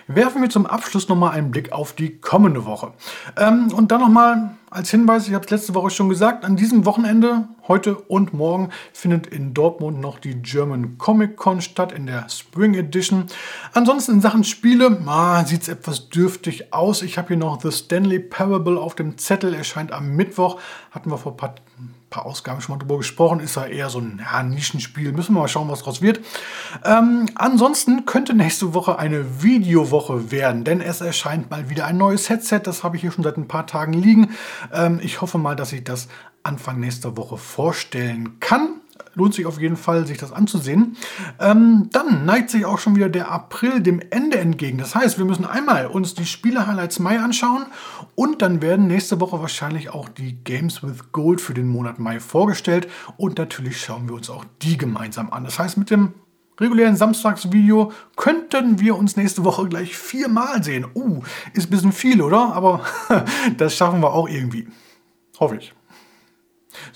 werfen 0.07 0.41
wir 0.41 0.49
zum 0.49 0.65
Abschluss 0.65 1.07
nochmal 1.09 1.31
einen 1.31 1.51
Blick 1.51 1.71
auf 1.71 1.93
die 1.93 2.17
kommende 2.19 2.65
Woche. 2.65 2.93
Ähm, 3.37 3.71
und 3.73 3.91
dann 3.91 4.01
nochmal 4.01 4.51
als 4.69 4.91
Hinweis, 4.91 5.27
ich 5.27 5.33
habe 5.33 5.45
es 5.45 5.51
letzte 5.51 5.73
Woche 5.73 5.89
schon 5.89 6.09
gesagt, 6.09 6.43
an 6.43 6.57
diesem 6.57 6.85
Wochenende, 6.85 7.47
heute 7.67 7.95
und 7.95 8.33
morgen, 8.33 8.71
findet 8.93 9.27
in 9.27 9.53
Dortmund 9.53 10.01
noch 10.01 10.19
die 10.19 10.35
German 10.35 10.97
Comic 10.97 11.37
Con 11.37 11.61
statt 11.61 11.91
in 11.91 12.07
der 12.07 12.27
Spring 12.29 12.73
Edition. 12.73 13.25
Ansonsten 13.73 14.13
in 14.13 14.21
Sachen 14.21 14.43
Spiele 14.43 15.01
ah, 15.05 15.45
sieht 15.45 15.61
es 15.61 15.67
etwas 15.69 16.09
dürftig 16.09 16.73
aus. 16.73 17.03
Ich 17.03 17.17
habe 17.17 17.29
hier 17.29 17.37
noch 17.37 17.61
The 17.61 17.71
Stanley 17.71 18.19
Parable 18.19 18.79
auf 18.79 18.95
dem 18.95 19.17
Zettel, 19.17 19.53
erscheint 19.53 19.93
am 19.93 20.15
Mittwoch. 20.15 20.59
Hatten 20.91 21.09
wir 21.09 21.17
vor 21.17 21.33
ein 21.33 21.37
paar 21.37 21.55
paar 22.15 22.25
Ausgaben 22.25 22.61
schon 22.61 22.75
mal 22.75 22.79
drüber 22.79 22.97
gesprochen. 22.97 23.41
Ist 23.41 23.57
ja 23.57 23.65
eher 23.65 23.89
so 23.89 23.99
ein 23.99 24.21
ja, 24.23 24.41
Nischenspiel. 24.41 25.11
Müssen 25.11 25.35
wir 25.35 25.41
mal 25.41 25.47
schauen, 25.49 25.69
was 25.69 25.83
draus 25.83 26.01
wird. 26.01 26.21
Ähm, 26.85 27.25
ansonsten 27.35 28.05
könnte 28.05 28.33
nächste 28.33 28.73
Woche 28.73 28.97
eine 28.97 29.43
Videowoche 29.43 30.31
werden, 30.31 30.63
denn 30.63 30.79
es 30.79 31.01
erscheint 31.01 31.51
mal 31.51 31.69
wieder 31.69 31.85
ein 31.85 31.97
neues 31.97 32.29
Headset. 32.29 32.61
Das 32.63 32.83
habe 32.83 32.95
ich 32.95 33.01
hier 33.01 33.11
schon 33.11 33.25
seit 33.25 33.37
ein 33.37 33.49
paar 33.49 33.67
Tagen 33.67 33.93
liegen. 33.93 34.31
Ähm, 34.73 34.99
ich 35.03 35.19
hoffe 35.19 35.37
mal, 35.37 35.57
dass 35.57 35.73
ich 35.73 35.83
das 35.83 36.07
Anfang 36.41 36.79
nächster 36.79 37.17
Woche 37.17 37.37
vorstellen 37.37 38.39
kann 38.39 38.81
lohnt 39.15 39.33
sich 39.33 39.45
auf 39.45 39.59
jeden 39.59 39.77
Fall, 39.77 40.05
sich 40.05 40.17
das 40.17 40.31
anzusehen. 40.31 40.97
Ähm, 41.39 41.89
dann 41.91 42.25
neigt 42.25 42.49
sich 42.49 42.65
auch 42.65 42.79
schon 42.79 42.95
wieder 42.95 43.09
der 43.09 43.31
April 43.31 43.81
dem 43.81 44.01
Ende 44.09 44.37
entgegen. 44.37 44.77
Das 44.77 44.95
heißt, 44.95 45.17
wir 45.17 45.25
müssen 45.25 45.45
einmal 45.45 45.87
uns 45.87 46.13
die 46.13 46.25
Spiele-Highlights 46.25 46.99
Mai 46.99 47.19
anschauen 47.19 47.65
und 48.15 48.41
dann 48.41 48.61
werden 48.61 48.87
nächste 48.87 49.19
Woche 49.19 49.41
wahrscheinlich 49.41 49.89
auch 49.89 50.09
die 50.09 50.43
Games 50.43 50.83
with 50.83 51.11
Gold 51.11 51.41
für 51.41 51.53
den 51.53 51.67
Monat 51.67 51.99
Mai 51.99 52.19
vorgestellt 52.19 52.87
und 53.17 53.37
natürlich 53.37 53.79
schauen 53.81 54.07
wir 54.07 54.15
uns 54.15 54.29
auch 54.29 54.45
die 54.61 54.77
gemeinsam 54.77 55.31
an. 55.31 55.45
Das 55.45 55.59
heißt, 55.59 55.77
mit 55.77 55.89
dem 55.89 56.13
regulären 56.59 56.95
Samstagsvideo 56.95 57.91
könnten 58.15 58.79
wir 58.79 58.97
uns 58.97 59.17
nächste 59.17 59.43
Woche 59.43 59.67
gleich 59.67 59.95
viermal 59.97 60.63
sehen. 60.63 60.85
Uh, 60.93 61.21
ist 61.53 61.67
ein 61.67 61.71
bisschen 61.71 61.91
viel, 61.91 62.21
oder? 62.21 62.53
Aber 62.53 62.81
das 63.57 63.75
schaffen 63.75 64.01
wir 64.01 64.13
auch 64.13 64.29
irgendwie. 64.29 64.67
Hoffe 65.39 65.57
ich. 65.57 65.73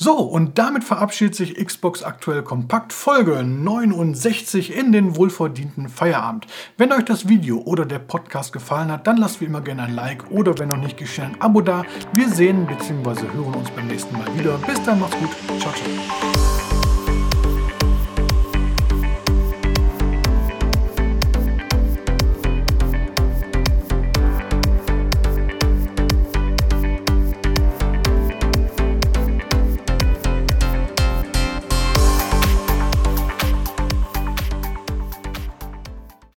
So, 0.02 0.14
und 0.14 0.58
damit 0.58 0.86
verabschiedet 0.86 1.36
sich 1.36 1.56
Xbox 1.56 2.04
Aktuell 2.04 2.42
Kompakt 2.42 2.94
Folge 2.94 3.44
69 3.44 4.74
in 4.74 4.94
den 4.94 5.18
wohlverdienten 5.18 5.90
Feierabend. 5.90 6.48
Wenn 6.78 6.94
euch 6.94 7.04
das 7.04 7.28
Video 7.28 7.58
oder 7.58 7.86
der 7.86 8.00
Podcast 8.00 8.54
gefallen 8.54 8.94
hat, 8.94 9.08
dann 9.08 9.18
lasst 9.18 9.42
wie 9.42 9.46
immer 9.46 9.60
gerne 9.60 9.84
ein 9.84 9.94
Like 9.94 10.32
oder 10.32 10.58
wenn 10.58 10.70
noch 10.70 10.78
nicht 10.78 10.96
geschehen, 10.96 11.34
ein 11.34 11.42
Abo 11.42 11.60
da. 11.60 11.84
Wir 12.14 12.30
sehen 12.30 12.66
bzw. 12.66 13.28
hören 13.34 13.56
uns 13.56 13.72
beim 13.72 13.88
nächsten 13.88 14.18
Mal 14.18 14.40
wieder. 14.40 14.58
Bis 14.60 14.82
dann, 14.84 15.02
macht's 15.02 15.18
gut. 15.18 15.32
Ciao, 15.60 15.74
ciao. 15.74 16.49